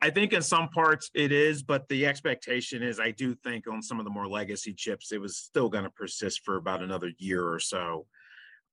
I 0.00 0.10
think 0.10 0.32
in 0.32 0.42
some 0.42 0.68
parts 0.68 1.10
it 1.14 1.32
is, 1.32 1.62
but 1.62 1.88
the 1.88 2.06
expectation 2.06 2.82
is 2.82 3.00
I 3.00 3.10
do 3.10 3.34
think 3.34 3.66
on 3.66 3.82
some 3.82 3.98
of 3.98 4.04
the 4.04 4.10
more 4.10 4.28
legacy 4.28 4.72
chips, 4.72 5.10
it 5.10 5.20
was 5.20 5.36
still 5.36 5.68
going 5.68 5.84
to 5.84 5.90
persist 5.90 6.42
for 6.44 6.56
about 6.56 6.82
another 6.82 7.10
year 7.18 7.46
or 7.46 7.58
so. 7.58 8.06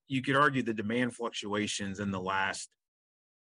You 0.08 0.22
could 0.22 0.36
argue 0.36 0.62
the 0.62 0.74
demand 0.74 1.16
fluctuations 1.16 2.00
in 2.00 2.12
the 2.12 2.22
last 2.22 2.70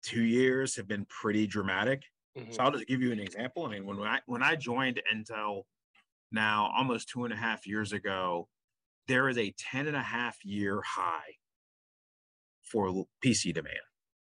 two 0.03 0.23
years 0.23 0.75
have 0.77 0.88
been 0.88 1.05
pretty 1.05 1.45
dramatic. 1.45 2.03
Mm-hmm. 2.38 2.51
So 2.51 2.63
I'll 2.63 2.71
just 2.71 2.88
give 2.88 3.01
you 3.01 3.12
an 3.12 3.19
example. 3.19 3.65
I 3.65 3.69
mean, 3.69 3.86
when 3.86 3.99
I 3.99 4.19
when 4.25 4.41
I 4.41 4.55
joined 4.55 5.01
Intel 5.13 5.63
now 6.32 6.71
almost 6.75 7.10
two 7.10 7.23
and 7.25 7.34
a 7.34 7.38
half 7.38 7.67
years 7.67 7.91
ago, 7.91 8.47
there 9.08 9.29
is 9.29 9.38
a 9.38 9.53
10 9.58 9.88
and 9.88 9.95
a 9.95 10.01
half 10.01 10.38
year 10.43 10.82
high 10.86 11.36
for 12.63 13.05
PC 13.23 13.53
demand. 13.53 13.77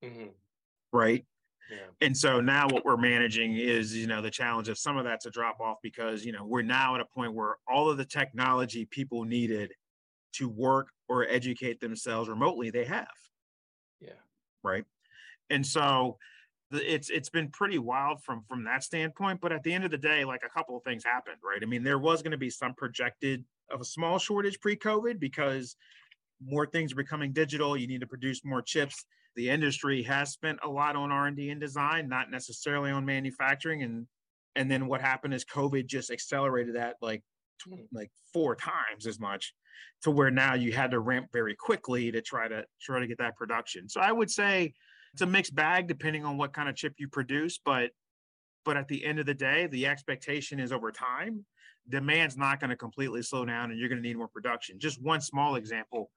Mm-hmm. 0.04 0.28
Right. 0.92 1.26
Yeah. 1.70 1.78
And 2.02 2.18
so 2.18 2.42
now 2.42 2.68
what 2.68 2.84
we're 2.84 2.98
managing 2.98 3.56
is, 3.56 3.96
you 3.96 4.08
know, 4.08 4.22
the 4.22 4.32
challenge 4.32 4.70
of 4.70 4.78
some 4.78 4.98
of 4.98 5.04
that's 5.04 5.26
a 5.26 5.30
drop 5.30 5.60
off 5.60 5.78
because, 5.84 6.26
you 6.26 6.32
know, 6.32 6.46
we're 6.46 6.64
now 6.64 6.96
at 6.96 7.02
a 7.02 7.06
point 7.06 7.34
where 7.34 7.58
all 7.68 7.90
of 7.90 7.98
the 7.98 8.06
technology 8.06 8.86
people 8.86 9.24
needed 9.24 9.74
to 10.34 10.50
work 10.50 10.88
or 11.08 11.28
educate 11.28 11.80
themselves 11.80 12.30
remotely, 12.30 12.70
they 12.70 12.86
have. 12.86 13.08
Yeah. 14.00 14.14
Right. 14.64 14.86
And 15.50 15.66
so 15.66 16.18
it's 16.72 17.10
it's 17.10 17.30
been 17.30 17.50
pretty 17.50 17.80
wild 17.80 18.22
from 18.24 18.44
from 18.48 18.64
that 18.64 18.84
standpoint 18.84 19.42
but 19.42 19.52
at 19.52 19.64
the 19.64 19.74
end 19.74 19.84
of 19.84 19.92
the 19.92 19.98
day 19.98 20.24
like 20.24 20.42
a 20.46 20.50
couple 20.50 20.78
of 20.78 20.84
things 20.84 21.04
happened 21.04 21.38
right 21.44 21.62
i 21.64 21.66
mean 21.66 21.84
there 21.84 21.98
was 21.98 22.22
going 22.22 22.32
to 22.32 22.38
be 22.38 22.50
some 22.50 22.74
projected 22.76 23.44
of 23.72 23.82
a 23.82 23.86
small 23.86 24.20
shortage 24.20 24.60
pre-covid 24.60 25.20
because 25.20 25.76
more 26.46 26.68
things 26.68 26.92
are 26.92 26.98
becoming 26.98 27.34
digital 27.34 27.76
you 27.76 27.88
need 27.88 28.02
to 28.02 28.08
produce 28.08 28.46
more 28.46 28.62
chips 28.62 29.06
the 29.36 29.50
industry 29.50 30.04
has 30.04 30.32
spent 30.32 30.60
a 30.64 30.70
lot 30.70 30.96
on 30.96 31.12
r&d 31.12 31.50
and 31.50 31.62
design 31.62 32.08
not 32.08 32.32
necessarily 32.32 32.92
on 32.92 33.06
manufacturing 33.06 33.84
and 33.84 34.08
and 34.56 34.70
then 34.70 34.88
what 34.88 35.02
happened 35.02 35.34
is 35.34 35.46
covid 35.46 35.86
just 35.86 36.12
accelerated 36.12 36.76
that 36.76 36.96
like 37.02 37.22
hmm. 37.68 37.76
like 37.92 38.12
four 38.34 38.56
times 38.56 39.08
as 39.08 39.20
much 39.20 39.54
to 40.02 40.12
where 40.12 40.32
now 40.32 40.54
you 40.54 40.72
had 40.72 40.92
to 40.92 41.00
ramp 41.00 41.28
very 41.32 41.56
quickly 41.56 42.12
to 42.12 42.22
try 42.22 42.48
to 42.48 42.64
try 42.82 43.00
to 43.00 43.08
get 43.08 43.18
that 43.18 43.36
production. 43.36 43.88
So 43.88 44.02
i 44.02 44.12
would 44.12 44.30
say 44.30 44.74
it's 45.14 45.22
a 45.22 45.26
mixed 45.26 45.56
bag 45.56 45.88
depending 45.88 46.26
on 46.26 46.38
what 46.38 46.54
kind 46.54 46.70
of 46.70 46.76
chip 46.76 46.94
you 46.98 47.08
produce 47.08 47.60
but 47.64 47.92
but 48.66 48.78
at 48.78 48.88
the 48.88 49.04
end 49.06 49.20
of 49.20 49.26
the 49.26 49.34
day 49.34 49.68
the 49.68 49.88
expectation 49.88 50.60
is 50.60 50.72
over 50.72 50.92
time 50.92 51.46
demand's 51.90 52.38
not 52.38 52.60
going 52.60 52.70
to 52.70 52.76
completely 52.76 53.22
slow 53.22 53.46
down 53.46 53.72
and 53.72 53.80
you're 53.80 53.90
going 53.90 54.02
to 54.02 54.08
need 54.08 54.18
more 54.18 54.28
production. 54.28 54.80
Just 54.80 55.02
one 55.02 55.22
small 55.22 55.56
example 55.56 56.12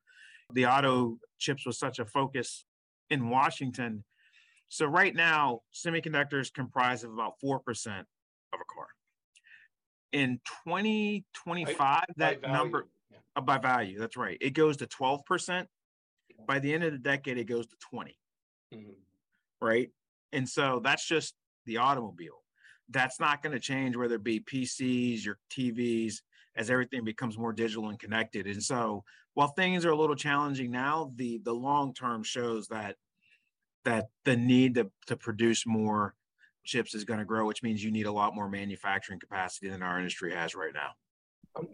the 0.52 0.66
auto 0.66 1.18
chips 1.38 1.64
was 1.64 1.78
such 1.78 1.98
a 1.98 2.04
focus 2.04 2.66
in 3.12 3.28
washington 3.28 4.04
so 4.68 4.86
right 4.86 5.14
now 5.14 5.60
semiconductors 5.74 6.52
comprise 6.52 7.04
of 7.04 7.12
about 7.12 7.34
4% 7.44 7.56
of 7.66 8.04
a 8.54 8.74
car 8.74 8.86
in 10.12 10.40
2025 10.64 11.76
by, 11.78 12.04
that 12.16 12.42
by 12.42 12.52
number 12.52 12.88
yeah. 13.10 13.18
uh, 13.36 13.40
by 13.40 13.58
value 13.58 13.98
that's 13.98 14.16
right 14.16 14.38
it 14.40 14.50
goes 14.50 14.78
to 14.78 14.86
12% 14.86 15.66
by 16.46 16.58
the 16.58 16.72
end 16.72 16.84
of 16.84 16.92
the 16.92 16.98
decade 16.98 17.38
it 17.38 17.44
goes 17.44 17.66
to 17.66 17.76
20 17.90 18.16
mm-hmm. 18.74 18.90
right? 19.66 19.90
And 20.32 20.48
so 20.48 20.80
that's 20.82 21.06
just 21.06 21.34
the 21.66 21.78
automobile. 21.78 22.42
That's 22.90 23.20
not 23.20 23.42
going 23.42 23.52
to 23.52 23.60
change 23.60 23.96
whether 23.96 24.16
it 24.16 24.24
be 24.24 24.40
PCs, 24.40 25.24
your 25.24 25.38
TVs, 25.50 26.16
as 26.56 26.70
everything 26.70 27.04
becomes 27.04 27.38
more 27.38 27.52
digital 27.52 27.88
and 27.88 27.98
connected. 27.98 28.46
And 28.46 28.62
so 28.62 29.04
while 29.34 29.48
things 29.48 29.84
are 29.86 29.90
a 29.90 29.96
little 29.96 30.16
challenging 30.16 30.70
now, 30.70 31.12
the 31.16 31.40
the 31.44 31.54
long 31.54 31.94
term 31.94 32.22
shows 32.22 32.68
that 32.68 32.96
that 33.84 34.08
the 34.24 34.36
need 34.36 34.74
to, 34.74 34.90
to 35.06 35.16
produce 35.16 35.66
more 35.66 36.14
chips 36.64 36.94
is 36.94 37.04
going 37.04 37.18
to 37.18 37.24
grow, 37.24 37.46
which 37.46 37.62
means 37.62 37.82
you 37.82 37.90
need 37.90 38.06
a 38.06 38.12
lot 38.12 38.34
more 38.34 38.48
manufacturing 38.48 39.18
capacity 39.18 39.68
than 39.68 39.82
our 39.82 39.98
industry 39.98 40.32
has 40.32 40.54
right 40.54 40.72
now. 40.74 40.90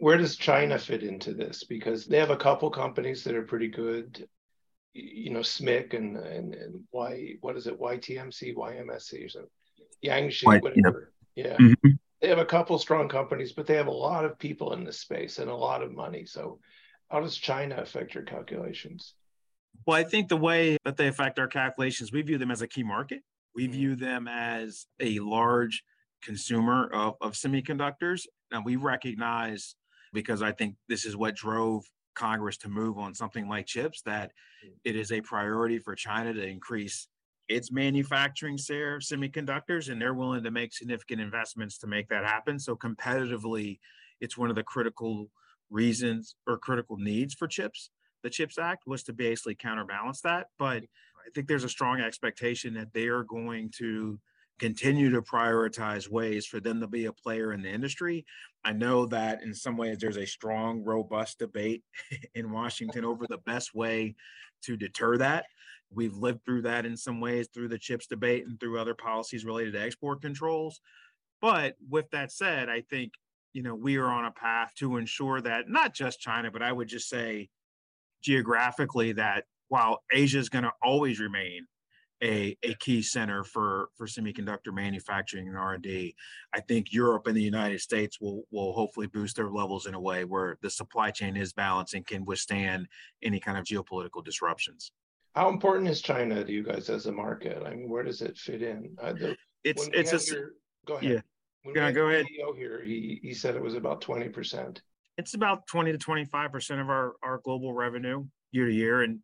Where 0.00 0.16
does 0.16 0.36
China 0.36 0.78
fit 0.78 1.02
into 1.02 1.34
this? 1.34 1.64
Because 1.64 2.06
they 2.06 2.18
have 2.18 2.30
a 2.30 2.36
couple 2.36 2.70
companies 2.70 3.22
that 3.24 3.34
are 3.34 3.42
pretty 3.42 3.68
good 3.68 4.26
you 4.98 5.30
know, 5.30 5.40
SMIC 5.40 5.94
and 5.94 6.16
and 6.16 6.54
and 6.54 6.84
Y 6.92 7.34
what 7.40 7.56
is 7.56 7.66
it, 7.66 7.80
YTMC, 7.80 8.54
YMSC 8.54 9.24
or 9.24 9.28
something, 9.28 9.50
Yangshi, 10.04 10.62
whatever. 10.62 11.12
Yeah. 11.34 11.56
Mm-hmm. 11.56 11.90
They 12.20 12.28
have 12.28 12.38
a 12.38 12.44
couple 12.44 12.78
strong 12.78 13.08
companies, 13.08 13.52
but 13.52 13.66
they 13.66 13.74
have 13.74 13.86
a 13.86 13.92
lot 13.92 14.24
of 14.24 14.38
people 14.38 14.72
in 14.72 14.82
this 14.82 15.00
space 15.00 15.38
and 15.38 15.50
a 15.50 15.54
lot 15.54 15.82
of 15.82 15.92
money. 15.92 16.24
So 16.24 16.58
how 17.08 17.20
does 17.20 17.36
China 17.36 17.76
affect 17.76 18.14
your 18.14 18.24
calculations? 18.24 19.14
Well, 19.86 19.96
I 19.96 20.04
think 20.04 20.28
the 20.28 20.36
way 20.36 20.76
that 20.84 20.96
they 20.96 21.08
affect 21.08 21.38
our 21.38 21.48
calculations, 21.48 22.12
we 22.12 22.22
view 22.22 22.38
them 22.38 22.50
as 22.50 22.62
a 22.62 22.68
key 22.68 22.82
market. 22.82 23.22
We 23.54 23.64
mm-hmm. 23.64 23.72
view 23.72 23.96
them 23.96 24.28
as 24.28 24.86
a 25.00 25.18
large 25.20 25.82
consumer 26.22 26.90
of, 26.92 27.14
of 27.20 27.32
semiconductors. 27.32 28.22
And 28.50 28.64
we 28.64 28.76
recognize, 28.76 29.74
because 30.12 30.42
I 30.42 30.52
think 30.52 30.76
this 30.88 31.04
is 31.04 31.16
what 31.16 31.36
drove 31.36 31.84
Congress 32.14 32.58
to 32.58 32.68
move 32.68 32.98
on 32.98 33.14
something 33.14 33.48
like 33.48 33.66
chips, 33.66 34.02
that 34.02 34.32
mm. 34.64 34.72
it 34.84 34.96
is 34.96 35.12
a 35.12 35.20
priority 35.20 35.78
for 35.78 35.94
China 35.94 36.34
to 36.34 36.44
increase 36.46 37.08
its 37.48 37.72
manufacturing 37.72 38.58
share 38.58 38.96
of 38.96 39.02
semiconductors, 39.02 39.90
and 39.90 40.00
they're 40.00 40.14
willing 40.14 40.42
to 40.44 40.50
make 40.50 40.74
significant 40.74 41.20
investments 41.20 41.78
to 41.78 41.86
make 41.86 42.08
that 42.08 42.24
happen. 42.24 42.58
So 42.58 42.76
competitively, 42.76 43.78
it's 44.20 44.36
one 44.36 44.50
of 44.50 44.56
the 44.56 44.62
critical 44.62 45.30
reasons 45.70 46.34
or 46.46 46.58
critical 46.58 46.96
needs 46.98 47.34
for 47.34 47.46
chips. 47.46 47.90
The 48.22 48.30
CHIPS 48.30 48.58
Act 48.58 48.86
was 48.86 49.02
to 49.04 49.12
basically 49.12 49.54
counterbalance 49.54 50.20
that. 50.22 50.48
But 50.58 50.84
I 50.84 51.30
think 51.34 51.46
there's 51.46 51.64
a 51.64 51.68
strong 51.68 52.00
expectation 52.00 52.74
that 52.74 52.92
they 52.92 53.06
are 53.06 53.22
going 53.22 53.70
to 53.78 54.18
continue 54.58 55.10
to 55.10 55.22
prioritize 55.22 56.08
ways 56.08 56.44
for 56.46 56.60
them 56.60 56.80
to 56.80 56.86
be 56.86 57.04
a 57.04 57.12
player 57.12 57.52
in 57.52 57.62
the 57.62 57.70
industry. 57.70 58.24
I 58.64 58.72
know 58.72 59.06
that 59.06 59.42
in 59.42 59.54
some 59.54 59.76
ways 59.76 59.98
there's 59.98 60.16
a 60.16 60.26
strong, 60.26 60.82
robust 60.82 61.38
debate 61.38 61.84
in 62.34 62.50
Washington 62.50 63.04
over 63.04 63.26
the 63.28 63.38
best 63.38 63.74
way 63.74 64.16
to 64.62 64.76
deter 64.76 65.16
that. 65.18 65.46
We've 65.90 66.16
lived 66.16 66.44
through 66.44 66.62
that 66.62 66.84
in 66.84 66.96
some 66.96 67.20
ways 67.20 67.48
through 67.52 67.68
the 67.68 67.78
chips 67.78 68.06
debate 68.06 68.46
and 68.46 68.58
through 68.58 68.78
other 68.78 68.94
policies 68.94 69.44
related 69.44 69.72
to 69.72 69.82
export 69.82 70.20
controls. 70.20 70.80
But 71.40 71.76
with 71.88 72.10
that 72.10 72.32
said, 72.32 72.68
I 72.68 72.82
think 72.82 73.12
you 73.52 73.62
know 73.62 73.74
we 73.74 73.96
are 73.96 74.10
on 74.10 74.26
a 74.26 74.30
path 74.30 74.72
to 74.76 74.96
ensure 74.96 75.40
that 75.40 75.68
not 75.68 75.94
just 75.94 76.20
China, 76.20 76.50
but 76.50 76.62
I 76.62 76.72
would 76.72 76.88
just 76.88 77.08
say 77.08 77.48
geographically 78.22 79.12
that 79.12 79.44
while 79.68 80.02
Asia 80.12 80.38
is 80.38 80.48
going 80.48 80.64
to 80.64 80.72
always 80.82 81.20
remain 81.20 81.66
a, 82.22 82.56
a 82.62 82.74
key 82.74 83.02
center 83.02 83.44
for, 83.44 83.90
for 83.96 84.06
semiconductor 84.06 84.72
manufacturing 84.72 85.48
and 85.48 85.56
R&D. 85.56 86.14
I 86.52 86.60
think 86.60 86.92
Europe 86.92 87.26
and 87.26 87.36
the 87.36 87.42
United 87.42 87.80
States 87.80 88.20
will, 88.20 88.42
will 88.50 88.72
hopefully 88.72 89.06
boost 89.06 89.36
their 89.36 89.50
levels 89.50 89.86
in 89.86 89.94
a 89.94 90.00
way 90.00 90.24
where 90.24 90.58
the 90.60 90.70
supply 90.70 91.10
chain 91.10 91.36
is 91.36 91.52
balanced 91.52 91.94
and 91.94 92.06
can 92.06 92.24
withstand 92.24 92.88
any 93.22 93.38
kind 93.38 93.56
of 93.56 93.64
geopolitical 93.64 94.24
disruptions. 94.24 94.92
How 95.34 95.48
important 95.48 95.88
is 95.88 96.00
China 96.00 96.44
to 96.44 96.52
you 96.52 96.64
guys 96.64 96.88
as 96.90 97.06
a 97.06 97.12
market? 97.12 97.62
I 97.64 97.74
mean, 97.74 97.88
where 97.88 98.02
does 98.02 98.22
it 98.22 98.36
fit 98.36 98.62
in? 98.62 98.96
Uh, 99.00 99.12
the, 99.12 99.36
it's 99.62 99.88
it's 99.92 100.12
a 100.12 100.34
your, 100.34 100.50
go 100.86 100.94
ahead. 100.94 101.10
Yeah. 101.10 101.20
When 101.62 101.76
yeah, 101.76 101.92
go 101.92 102.08
ahead. 102.08 102.26
CEO 102.26 102.56
here, 102.56 102.82
he, 102.84 103.20
he 103.22 103.34
said 103.34 103.54
it 103.54 103.62
was 103.62 103.74
about 103.74 104.00
20%. 104.00 104.80
It's 105.18 105.34
about 105.34 105.66
20 105.66 105.92
to 105.92 105.98
25% 105.98 106.80
of 106.80 106.88
our, 106.88 107.16
our 107.22 107.40
global 107.44 107.74
revenue 107.74 108.24
year 108.52 108.66
to 108.66 108.72
year. 108.72 109.02
And 109.02 109.20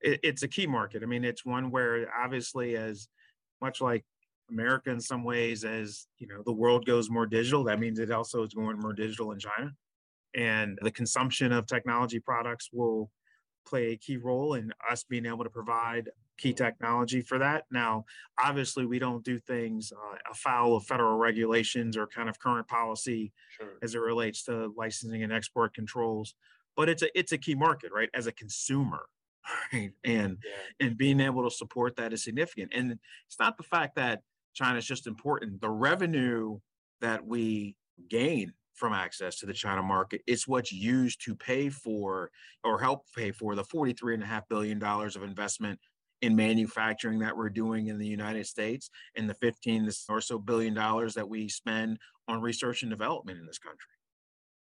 it, 0.00 0.20
it's 0.22 0.42
a 0.42 0.48
key 0.48 0.66
market. 0.66 1.02
I 1.02 1.06
mean, 1.06 1.24
it's 1.24 1.46
one 1.46 1.70
where 1.70 2.06
obviously, 2.14 2.76
as 2.76 3.08
much 3.62 3.80
like 3.80 4.04
America 4.50 4.90
in 4.90 5.00
some 5.00 5.24
ways, 5.24 5.64
as 5.64 6.06
you 6.18 6.26
know, 6.26 6.42
the 6.44 6.52
world 6.52 6.84
goes 6.84 7.08
more 7.08 7.26
digital, 7.26 7.64
that 7.64 7.80
means 7.80 7.98
it 7.98 8.10
also 8.10 8.42
is 8.42 8.52
going 8.52 8.78
more 8.78 8.92
digital 8.92 9.32
in 9.32 9.38
China. 9.38 9.72
And 10.34 10.78
the 10.82 10.90
consumption 10.90 11.52
of 11.52 11.66
technology 11.66 12.20
products 12.20 12.68
will 12.72 13.10
play 13.68 13.92
a 13.92 13.96
key 13.96 14.16
role 14.16 14.54
in 14.54 14.72
us 14.90 15.04
being 15.04 15.26
able 15.26 15.44
to 15.44 15.50
provide 15.50 16.08
key 16.38 16.52
technology 16.52 17.20
for 17.20 17.38
that. 17.38 17.64
Now, 17.70 18.04
obviously, 18.42 18.86
we 18.86 18.98
don't 18.98 19.24
do 19.24 19.38
things 19.38 19.92
uh, 19.92 20.16
afoul 20.30 20.76
of 20.76 20.84
federal 20.84 21.18
regulations 21.18 21.96
or 21.96 22.06
kind 22.06 22.28
of 22.28 22.38
current 22.38 22.68
policy 22.68 23.32
sure. 23.56 23.78
as 23.82 23.94
it 23.94 23.98
relates 23.98 24.44
to 24.44 24.72
licensing 24.76 25.22
and 25.22 25.32
export 25.32 25.74
controls. 25.74 26.34
But 26.76 26.88
it's 26.88 27.02
a 27.02 27.18
it's 27.18 27.32
a 27.32 27.38
key 27.38 27.54
market, 27.54 27.90
right? 27.92 28.08
As 28.14 28.26
a 28.26 28.32
consumer, 28.32 29.06
right? 29.72 29.92
And 30.04 30.38
yeah. 30.44 30.86
and 30.86 30.96
being 30.96 31.20
able 31.20 31.42
to 31.44 31.54
support 31.54 31.96
that 31.96 32.12
is 32.12 32.24
significant. 32.24 32.72
And 32.74 32.98
it's 33.26 33.38
not 33.38 33.56
the 33.56 33.64
fact 33.64 33.96
that 33.96 34.22
China 34.54 34.78
is 34.78 34.86
just 34.86 35.06
important. 35.06 35.60
The 35.60 35.70
revenue 35.70 36.60
that 37.00 37.26
we 37.26 37.76
gain 38.08 38.52
from 38.78 38.92
access 38.92 39.38
to 39.40 39.46
the 39.46 39.52
China 39.52 39.82
market. 39.82 40.22
It's 40.26 40.46
what's 40.46 40.72
used 40.72 41.22
to 41.24 41.34
pay 41.34 41.68
for 41.68 42.30
or 42.64 42.80
help 42.80 43.04
pay 43.14 43.32
for 43.32 43.54
the 43.54 43.64
$43.5 43.64 44.42
billion 44.48 44.82
of 44.82 45.22
investment 45.22 45.78
in 46.22 46.34
manufacturing 46.34 47.18
that 47.20 47.36
we're 47.36 47.50
doing 47.50 47.88
in 47.88 47.98
the 47.98 48.06
United 48.06 48.46
States 48.46 48.90
and 49.16 49.28
the 49.28 49.34
15 49.34 49.90
or 50.08 50.20
so 50.20 50.38
billion 50.38 50.74
dollars 50.74 51.14
that 51.14 51.28
we 51.28 51.48
spend 51.48 51.98
on 52.26 52.40
research 52.40 52.82
and 52.82 52.90
development 52.90 53.38
in 53.38 53.46
this 53.46 53.58
country. 53.58 53.90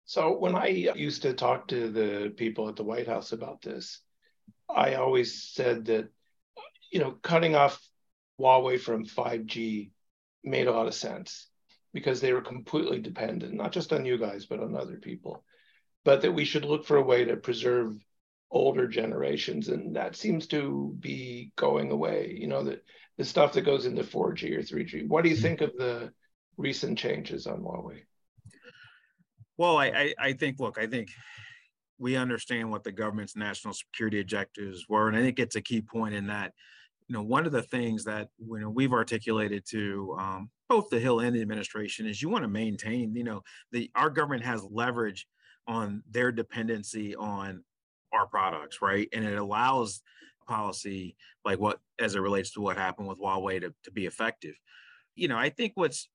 So 0.04 0.38
when 0.38 0.54
I 0.54 0.68
used 0.68 1.22
to 1.22 1.32
talk 1.32 1.68
to 1.68 1.90
the 1.90 2.32
people 2.36 2.68
at 2.68 2.76
the 2.76 2.84
White 2.84 3.08
House 3.08 3.32
about 3.32 3.62
this, 3.62 4.00
I 4.68 4.94
always 4.94 5.42
said 5.42 5.86
that, 5.86 6.08
you 6.90 7.00
know, 7.00 7.12
cutting 7.22 7.56
off 7.56 7.80
Huawei 8.40 8.80
from 8.80 9.04
5G 9.04 9.90
made 10.44 10.68
a 10.68 10.72
lot 10.72 10.86
of 10.86 10.94
sense 10.94 11.48
because 11.96 12.20
they 12.20 12.34
were 12.34 12.42
completely 12.42 13.00
dependent, 13.00 13.54
not 13.54 13.72
just 13.72 13.90
on 13.90 14.04
you 14.04 14.18
guys, 14.18 14.44
but 14.44 14.60
on 14.60 14.76
other 14.76 14.96
people. 14.96 15.42
But 16.04 16.20
that 16.20 16.32
we 16.32 16.44
should 16.44 16.66
look 16.66 16.84
for 16.84 16.98
a 16.98 17.02
way 17.02 17.24
to 17.24 17.38
preserve 17.38 17.96
older 18.50 18.86
generations. 18.86 19.68
And 19.68 19.96
that 19.96 20.14
seems 20.14 20.46
to 20.48 20.94
be 21.00 21.52
going 21.56 21.90
away, 21.90 22.36
you 22.38 22.48
know, 22.48 22.64
that 22.64 22.84
the 23.16 23.24
stuff 23.24 23.54
that 23.54 23.62
goes 23.62 23.86
into 23.86 24.02
4G 24.02 24.58
or 24.58 24.60
3G. 24.60 25.08
What 25.08 25.24
do 25.24 25.30
you 25.30 25.36
hmm. 25.36 25.40
think 25.40 25.62
of 25.62 25.72
the 25.78 26.12
recent 26.58 26.98
changes 26.98 27.46
on 27.46 27.62
Huawei? 27.62 28.02
Well, 29.56 29.78
I, 29.78 29.86
I, 29.86 30.14
I 30.18 30.32
think, 30.34 30.60
look, 30.60 30.76
I 30.76 30.86
think 30.86 31.08
we 31.98 32.14
understand 32.14 32.70
what 32.70 32.84
the 32.84 32.92
government's 32.92 33.36
national 33.36 33.72
security 33.72 34.20
objectives 34.20 34.84
were. 34.86 35.08
And 35.08 35.16
I 35.16 35.22
think 35.22 35.38
it's 35.38 35.56
a 35.56 35.62
key 35.62 35.80
point 35.80 36.14
in 36.14 36.26
that, 36.26 36.52
you 37.08 37.14
know, 37.14 37.22
one 37.22 37.46
of 37.46 37.52
the 37.52 37.62
things 37.62 38.04
that 38.04 38.28
you 38.38 38.58
know, 38.58 38.70
we've 38.70 38.92
articulated 38.92 39.64
to 39.70 40.16
um, 40.18 40.50
both 40.68 40.88
the 40.90 40.98
Hill 40.98 41.20
and 41.20 41.36
the 41.36 41.40
administration 41.40 42.06
is 42.06 42.20
you 42.20 42.28
want 42.28 42.42
to 42.44 42.48
maintain, 42.48 43.14
you 43.14 43.24
know, 43.24 43.42
the 43.72 43.90
our 43.94 44.10
government 44.10 44.44
has 44.44 44.66
leverage 44.70 45.26
on 45.68 46.02
their 46.10 46.32
dependency 46.32 47.14
on 47.14 47.62
our 48.12 48.26
products, 48.26 48.82
right? 48.82 49.08
And 49.12 49.24
it 49.24 49.38
allows 49.38 50.02
policy 50.46 51.16
like 51.44 51.58
what 51.58 51.78
as 51.98 52.14
it 52.14 52.20
relates 52.20 52.52
to 52.52 52.60
what 52.60 52.76
happened 52.76 53.08
with 53.08 53.18
Huawei 53.18 53.60
to, 53.60 53.74
to 53.84 53.90
be 53.90 54.06
effective. 54.06 54.54
You 55.14 55.28
know, 55.28 55.36
I 55.36 55.50
think 55.50 55.72
what's 55.74 56.08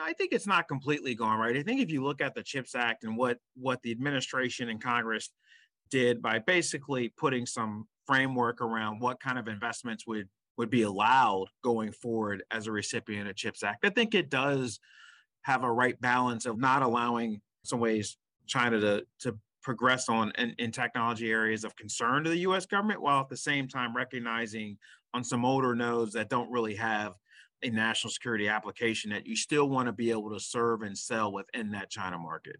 I 0.00 0.12
think 0.12 0.32
it's 0.32 0.46
not 0.46 0.68
completely 0.68 1.14
gone 1.14 1.38
right. 1.38 1.56
I 1.56 1.62
think 1.62 1.80
if 1.80 1.90
you 1.90 2.04
look 2.04 2.20
at 2.20 2.34
the 2.34 2.42
CHIPS 2.42 2.74
Act 2.74 3.04
and 3.04 3.16
what 3.16 3.38
what 3.54 3.82
the 3.82 3.90
administration 3.90 4.68
and 4.70 4.82
Congress 4.82 5.30
did 5.90 6.22
by 6.22 6.38
basically 6.38 7.12
putting 7.16 7.46
some 7.46 7.86
framework 8.06 8.60
around 8.60 9.00
what 9.00 9.20
kind 9.20 9.38
of 9.38 9.48
investments 9.48 10.06
would 10.06 10.28
would 10.58 10.68
be 10.68 10.82
allowed 10.82 11.46
going 11.62 11.92
forward 11.92 12.42
as 12.50 12.66
a 12.66 12.72
recipient 12.72 13.28
of 13.28 13.36
CHIPS 13.36 13.62
Act, 13.62 13.86
I 13.86 13.90
think 13.90 14.14
it 14.14 14.28
does 14.28 14.80
have 15.42 15.62
a 15.62 15.72
right 15.72 15.98
balance 16.00 16.44
of 16.44 16.58
not 16.58 16.82
allowing 16.82 17.40
some 17.62 17.80
ways 17.80 18.18
China 18.46 18.80
to 18.80 19.06
to 19.20 19.38
progress 19.62 20.08
on 20.08 20.32
in, 20.36 20.54
in 20.58 20.70
technology 20.70 21.30
areas 21.30 21.64
of 21.64 21.76
concern 21.76 22.24
to 22.24 22.30
the 22.30 22.38
U.S. 22.38 22.66
government, 22.66 23.00
while 23.00 23.20
at 23.20 23.28
the 23.28 23.36
same 23.36 23.68
time 23.68 23.94
recognizing 23.94 24.76
on 25.14 25.22
some 25.22 25.44
older 25.44 25.74
nodes 25.74 26.12
that 26.14 26.28
don't 26.28 26.50
really 26.50 26.74
have 26.74 27.14
a 27.62 27.70
national 27.70 28.10
security 28.10 28.48
application 28.48 29.10
that 29.10 29.26
you 29.26 29.36
still 29.36 29.68
want 29.68 29.86
to 29.86 29.92
be 29.92 30.10
able 30.10 30.30
to 30.30 30.40
serve 30.40 30.82
and 30.82 30.96
sell 30.96 31.32
within 31.32 31.70
that 31.72 31.90
China 31.90 32.18
market. 32.18 32.56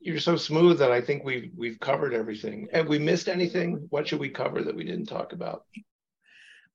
You're 0.00 0.18
so 0.18 0.36
smooth 0.36 0.78
that 0.78 0.92
I 0.92 1.00
think 1.00 1.24
we've 1.24 1.50
we've 1.56 1.80
covered 1.80 2.14
everything. 2.14 2.68
Have 2.72 2.88
we 2.88 2.98
missed 2.98 3.28
anything? 3.28 3.86
What 3.90 4.06
should 4.06 4.20
we 4.20 4.28
cover 4.28 4.62
that 4.62 4.74
we 4.74 4.84
didn't 4.84 5.06
talk 5.06 5.32
about? 5.32 5.64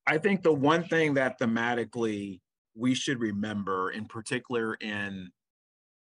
I 0.08 0.18
think 0.18 0.44
the 0.44 0.54
one 0.54 0.84
thing 0.84 1.16
that 1.16 1.40
thematically 1.40 2.42
we 2.76 2.94
should 2.94 3.20
remember, 3.20 3.92
in 3.92 4.06
particular 4.06 4.76
in 4.76 5.30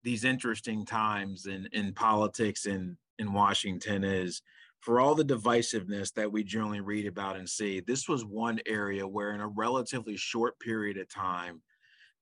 these 0.03 0.23
interesting 0.23 0.85
times 0.85 1.45
in, 1.45 1.67
in 1.71 1.93
politics 1.93 2.65
in, 2.65 2.97
in 3.19 3.33
Washington, 3.33 4.03
is 4.03 4.41
for 4.81 4.99
all 4.99 5.15
the 5.15 5.25
divisiveness 5.25 6.13
that 6.13 6.31
we 6.31 6.43
generally 6.43 6.81
read 6.81 7.07
about 7.07 7.37
and 7.37 7.49
see, 7.49 7.79
this 7.79 8.07
was 8.07 8.23
one 8.25 8.59
area 8.67 9.07
where, 9.07 9.33
in 9.33 9.41
a 9.41 9.47
relatively 9.47 10.17
short 10.17 10.59
period 10.59 10.97
of 10.97 11.09
time, 11.09 11.61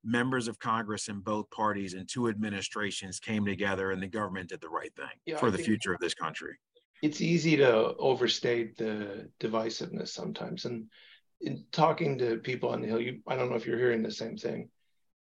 members 0.03 0.47
of 0.47 0.59
Congress 0.59 1.07
in 1.07 1.19
both 1.19 1.49
parties 1.49 1.93
and 1.93 2.07
two 2.07 2.29
administrations 2.29 3.19
came 3.19 3.45
together 3.45 3.91
and 3.91 4.01
the 4.01 4.07
government 4.07 4.49
did 4.49 4.61
the 4.61 4.69
right 4.69 4.93
thing 4.95 5.05
yeah, 5.25 5.37
for 5.37 5.47
I 5.47 5.51
the 5.51 5.57
future 5.57 5.93
of 5.93 5.99
this 5.99 6.13
country. 6.13 6.55
It's 7.01 7.21
easy 7.21 7.57
to 7.57 7.95
overstate 7.97 8.77
the 8.77 9.29
divisiveness 9.39 10.09
sometimes. 10.09 10.65
And 10.65 10.85
in 11.43 11.65
talking 11.71 12.17
to 12.19 12.37
people 12.37 12.69
on 12.69 12.81
the 12.81 12.87
Hill, 12.87 13.01
you, 13.01 13.19
I 13.27 13.35
don't 13.35 13.49
know 13.49 13.55
if 13.55 13.65
you're 13.65 13.77
hearing 13.77 14.01
the 14.01 14.11
same 14.11 14.37
thing. 14.37 14.69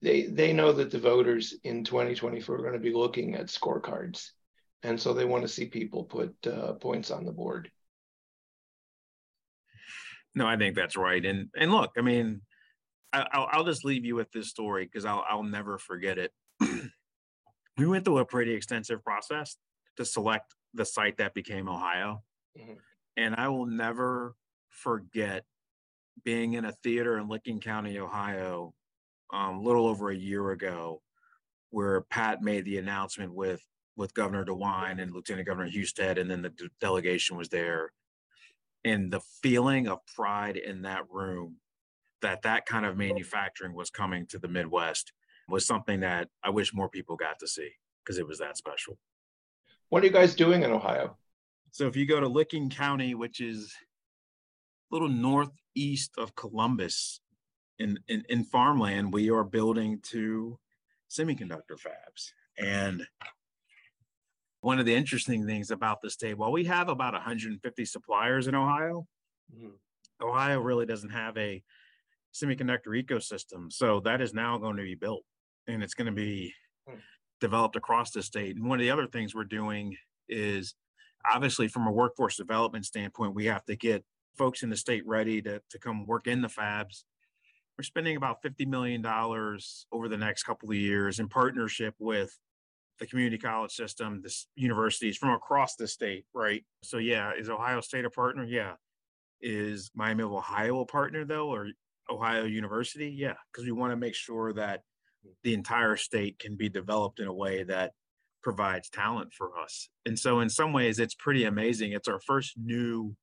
They, 0.01 0.23
they 0.23 0.51
know 0.51 0.71
that 0.73 0.91
the 0.91 0.99
voters 0.99 1.55
in 1.63 1.83
2024 1.83 2.55
are 2.55 2.57
going 2.59 2.73
to 2.73 2.79
be 2.79 2.93
looking 2.93 3.35
at 3.35 3.47
scorecards 3.47 4.31
and 4.83 4.99
so 4.99 5.13
they 5.13 5.25
want 5.25 5.43
to 5.43 5.47
see 5.47 5.65
people 5.65 6.03
put 6.03 6.35
uh, 6.47 6.73
points 6.73 7.11
on 7.11 7.25
the 7.25 7.31
board. 7.31 7.71
No, 10.33 10.47
I 10.47 10.57
think 10.57 10.75
that's 10.75 10.95
right. 10.95 11.23
And 11.23 11.49
and 11.55 11.71
look, 11.71 11.91
I 11.97 12.01
mean, 12.01 12.41
I, 13.11 13.27
will 13.37 13.47
I'll 13.51 13.65
just 13.65 13.83
leave 13.83 14.05
you 14.05 14.15
with 14.15 14.31
this 14.31 14.49
story 14.49 14.85
because 14.85 15.05
I'll 15.05 15.23
I'll 15.29 15.43
never 15.43 15.77
forget 15.77 16.17
it. 16.17 16.31
we 17.77 17.85
went 17.85 18.05
through 18.05 18.19
a 18.19 18.25
pretty 18.25 18.53
extensive 18.53 19.03
process 19.03 19.57
to 19.97 20.05
select 20.05 20.55
the 20.73 20.85
site 20.85 21.17
that 21.17 21.33
became 21.33 21.67
Ohio, 21.67 22.23
mm-hmm. 22.57 22.73
and 23.17 23.35
I 23.35 23.49
will 23.49 23.65
never 23.65 24.35
forget 24.69 25.43
being 26.23 26.53
in 26.53 26.65
a 26.65 26.71
theater 26.71 27.17
in 27.17 27.27
Licking 27.27 27.59
County, 27.59 27.99
Ohio, 27.99 28.73
um, 29.31 29.57
a 29.57 29.61
little 29.61 29.87
over 29.87 30.09
a 30.09 30.15
year 30.15 30.51
ago, 30.51 31.01
where 31.69 32.01
Pat 32.01 32.41
made 32.41 32.65
the 32.65 32.77
announcement 32.77 33.33
with 33.33 33.61
with 33.97 34.13
Governor 34.13 34.45
DeWine 34.45 35.01
and 35.01 35.13
Lieutenant 35.13 35.47
Governor 35.47 35.69
Husted, 35.69 36.17
and 36.17 36.31
then 36.31 36.41
the 36.41 36.53
delegation 36.79 37.37
was 37.37 37.49
there. 37.49 37.91
And 38.83 39.11
the 39.11 39.19
feeling 39.43 39.87
of 39.87 39.99
pride 40.15 40.57
in 40.57 40.83
that 40.83 41.03
room 41.11 41.57
that 42.21 42.43
that 42.43 42.65
kind 42.65 42.85
of 42.85 42.97
manufacturing 42.97 43.73
was 43.73 43.89
coming 43.89 44.25
to 44.27 44.39
the 44.39 44.47
Midwest 44.47 45.11
was 45.47 45.65
something 45.65 45.99
that 46.01 46.29
I 46.43 46.49
wish 46.49 46.73
more 46.73 46.89
people 46.89 47.15
got 47.15 47.39
to 47.39 47.47
see 47.47 47.69
because 48.03 48.17
it 48.17 48.27
was 48.27 48.39
that 48.39 48.57
special. 48.57 48.97
What 49.89 50.03
are 50.03 50.05
you 50.05 50.13
guys 50.13 50.35
doing 50.35 50.63
in 50.63 50.71
Ohio? 50.71 51.17
So 51.71 51.87
if 51.87 51.95
you 51.95 52.05
go 52.05 52.19
to 52.19 52.27
Licking 52.27 52.69
County, 52.69 53.15
which 53.15 53.41
is 53.41 53.73
little 54.91 55.09
northeast 55.09 56.11
of 56.17 56.35
Columbus, 56.35 57.21
in, 57.79 57.97
in, 58.07 58.23
in 58.29 58.43
farmland, 58.43 59.13
we 59.13 59.31
are 59.31 59.43
building 59.43 59.99
two 60.03 60.59
semiconductor 61.09 61.77
fabs. 61.77 62.31
And 62.57 63.03
one 64.61 64.79
of 64.79 64.85
the 64.85 64.93
interesting 64.93 65.47
things 65.47 65.71
about 65.71 66.01
the 66.01 66.09
state, 66.09 66.37
while 66.37 66.51
we 66.51 66.65
have 66.65 66.89
about 66.89 67.13
150 67.13 67.85
suppliers 67.85 68.47
in 68.47 68.55
Ohio, 68.55 69.07
mm-hmm. 69.53 69.69
Ohio 70.23 70.59
really 70.59 70.85
doesn't 70.85 71.09
have 71.09 71.35
a 71.37 71.63
semiconductor 72.33 72.89
ecosystem. 72.89 73.71
So 73.71 73.99
that 74.01 74.21
is 74.21 74.33
now 74.33 74.57
going 74.57 74.77
to 74.77 74.83
be 74.83 74.95
built 74.95 75.23
and 75.67 75.83
it's 75.83 75.93
going 75.95 76.05
to 76.05 76.11
be 76.11 76.53
mm. 76.87 76.97
developed 77.39 77.75
across 77.75 78.11
the 78.11 78.21
state. 78.21 78.55
And 78.55 78.67
one 78.67 78.79
of 78.79 78.83
the 78.83 78.91
other 78.91 79.07
things 79.07 79.33
we're 79.33 79.43
doing 79.43 79.95
is 80.29 80.75
obviously 81.29 81.67
from 81.67 81.87
a 81.87 81.91
workforce 81.91 82.37
development 82.37 82.85
standpoint, 82.85 83.35
we 83.35 83.45
have 83.45 83.65
to 83.65 83.75
get 83.75 84.03
folks 84.37 84.63
in 84.63 84.69
the 84.69 84.77
state 84.77 85.05
ready 85.05 85.41
to, 85.41 85.61
to 85.69 85.79
come 85.79 86.05
work 86.05 86.27
in 86.27 86.41
the 86.41 86.47
fabs. 86.47 87.03
We're 87.77 87.83
spending 87.83 88.17
about 88.17 88.43
$50 88.43 88.67
million 88.67 89.05
over 89.91 90.07
the 90.07 90.17
next 90.17 90.43
couple 90.43 90.69
of 90.69 90.75
years 90.75 91.19
in 91.19 91.29
partnership 91.29 91.95
with 91.99 92.37
the 92.99 93.07
community 93.07 93.37
college 93.37 93.71
system, 93.71 94.21
the 94.21 94.33
universities 94.55 95.17
from 95.17 95.31
across 95.31 95.75
the 95.75 95.87
state, 95.87 96.25
right? 96.33 96.63
So 96.83 96.97
yeah, 96.97 97.31
is 97.37 97.49
Ohio 97.49 97.81
State 97.81 98.05
a 98.05 98.09
partner? 98.09 98.43
Yeah. 98.43 98.73
Is 99.41 99.89
Miami 99.95 100.23
of 100.23 100.31
Ohio 100.31 100.81
a 100.81 100.85
partner 100.85 101.25
though, 101.25 101.49
or 101.49 101.69
Ohio 102.09 102.45
University? 102.45 103.09
Yeah, 103.09 103.33
because 103.51 103.65
we 103.65 103.71
want 103.71 103.91
to 103.91 103.97
make 103.97 104.13
sure 104.13 104.53
that 104.53 104.81
the 105.43 105.55
entire 105.55 105.95
state 105.95 106.37
can 106.37 106.55
be 106.55 106.69
developed 106.69 107.19
in 107.19 107.27
a 107.27 107.33
way 107.33 107.63
that 107.63 107.93
provides 108.43 108.89
talent 108.89 109.33
for 109.33 109.57
us. 109.59 109.89
And 110.05 110.17
so, 110.17 110.39
in 110.39 110.49
some 110.49 110.73
ways, 110.73 110.99
it's 110.99 111.15
pretty 111.15 111.43
amazing. 111.43 111.93
It's 111.93 112.07
our 112.07 112.19
first 112.19 112.53
new 112.57 113.15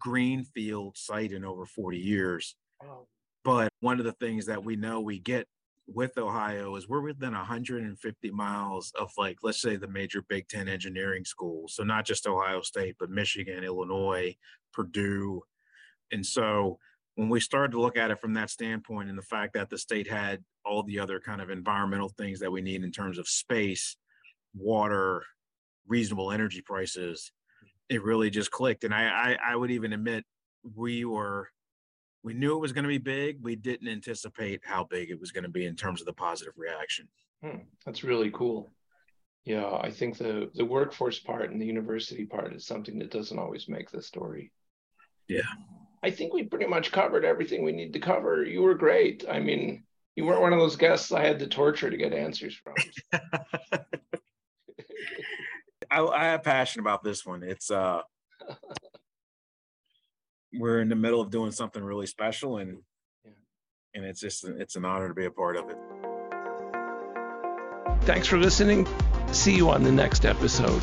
greenfield 0.00 0.96
site 0.96 1.32
in 1.32 1.44
over 1.44 1.66
40 1.66 1.98
years. 1.98 2.56
Wow. 2.82 3.06
But 3.44 3.70
one 3.80 3.98
of 3.98 4.04
the 4.04 4.12
things 4.12 4.46
that 4.46 4.64
we 4.64 4.76
know 4.76 5.00
we 5.00 5.18
get 5.18 5.46
with 5.86 6.18
Ohio 6.18 6.76
is 6.76 6.88
we're 6.88 7.00
within 7.00 7.32
150 7.32 8.30
miles 8.30 8.92
of, 8.98 9.10
like, 9.16 9.38
let's 9.42 9.60
say 9.60 9.76
the 9.76 9.88
major 9.88 10.22
Big 10.28 10.46
Ten 10.48 10.68
engineering 10.68 11.24
schools. 11.24 11.74
So, 11.74 11.82
not 11.82 12.04
just 12.04 12.26
Ohio 12.26 12.60
State, 12.60 12.96
but 12.98 13.10
Michigan, 13.10 13.64
Illinois, 13.64 14.36
Purdue. 14.72 15.42
And 16.12 16.24
so, 16.24 16.78
when 17.16 17.28
we 17.28 17.40
started 17.40 17.72
to 17.72 17.80
look 17.80 17.96
at 17.96 18.10
it 18.10 18.20
from 18.20 18.34
that 18.34 18.50
standpoint 18.50 19.08
and 19.08 19.18
the 19.18 19.22
fact 19.22 19.54
that 19.54 19.68
the 19.68 19.78
state 19.78 20.08
had 20.08 20.44
all 20.64 20.82
the 20.82 20.98
other 20.98 21.18
kind 21.18 21.40
of 21.40 21.50
environmental 21.50 22.08
things 22.08 22.40
that 22.40 22.52
we 22.52 22.60
need 22.60 22.84
in 22.84 22.92
terms 22.92 23.18
of 23.18 23.28
space, 23.28 23.96
water, 24.54 25.24
reasonable 25.86 26.30
energy 26.30 26.62
prices, 26.62 27.32
it 27.90 28.04
really 28.04 28.30
just 28.30 28.50
clicked. 28.50 28.84
And 28.84 28.94
I, 28.94 29.36
I, 29.42 29.52
I 29.52 29.56
would 29.56 29.72
even 29.72 29.92
admit 29.92 30.24
we 30.76 31.04
were, 31.04 31.48
we 32.22 32.32
knew 32.32 32.54
it 32.56 32.60
was 32.60 32.72
going 32.72 32.84
to 32.84 32.88
be 32.88 32.98
big. 32.98 33.42
We 33.42 33.56
didn't 33.56 33.88
anticipate 33.88 34.60
how 34.64 34.84
big 34.84 35.10
it 35.10 35.20
was 35.20 35.32
going 35.32 35.44
to 35.44 35.50
be 35.50 35.66
in 35.66 35.74
terms 35.74 36.00
of 36.00 36.06
the 36.06 36.12
positive 36.12 36.54
reaction. 36.56 37.08
Hmm, 37.42 37.58
that's 37.84 38.04
really 38.04 38.30
cool. 38.30 38.70
Yeah, 39.44 39.78
I 39.80 39.90
think 39.90 40.18
the 40.18 40.50
the 40.54 40.66
workforce 40.66 41.18
part 41.18 41.50
and 41.50 41.60
the 41.60 41.66
university 41.66 42.26
part 42.26 42.52
is 42.52 42.66
something 42.66 42.98
that 42.98 43.10
doesn't 43.10 43.38
always 43.38 43.68
make 43.68 43.90
the 43.90 44.02
story. 44.02 44.52
Yeah. 45.28 45.40
I 46.02 46.10
think 46.10 46.34
we 46.34 46.44
pretty 46.44 46.66
much 46.66 46.92
covered 46.92 47.24
everything 47.24 47.64
we 47.64 47.72
need 47.72 47.94
to 47.94 48.00
cover. 48.00 48.44
You 48.44 48.62
were 48.62 48.74
great. 48.74 49.24
I 49.28 49.40
mean, 49.40 49.84
you 50.14 50.24
weren't 50.26 50.42
one 50.42 50.52
of 50.52 50.58
those 50.58 50.76
guests 50.76 51.10
I 51.10 51.24
had 51.24 51.38
to 51.38 51.46
torture 51.46 51.90
to 51.90 51.96
get 51.96 52.12
answers 52.12 52.54
from. 52.54 52.74
I, 55.90 56.04
I 56.04 56.24
have 56.26 56.42
passion 56.42 56.80
about 56.80 57.02
this 57.02 57.26
one. 57.26 57.42
It's 57.42 57.70
uh 57.70 58.02
we're 60.54 60.80
in 60.80 60.88
the 60.88 60.96
middle 60.96 61.20
of 61.20 61.30
doing 61.30 61.52
something 61.52 61.82
really 61.82 62.06
special 62.06 62.58
and 62.58 62.78
yeah. 63.24 63.32
and 63.94 64.04
it's 64.04 64.20
just 64.20 64.44
it's 64.44 64.76
an 64.76 64.84
honor 64.84 65.08
to 65.08 65.14
be 65.14 65.26
a 65.26 65.30
part 65.30 65.56
of 65.56 65.70
it. 65.70 65.76
Thanks 68.02 68.26
for 68.26 68.38
listening. 68.38 68.86
See 69.32 69.54
you 69.54 69.70
on 69.70 69.82
the 69.82 69.92
next 69.92 70.24
episode. 70.24 70.82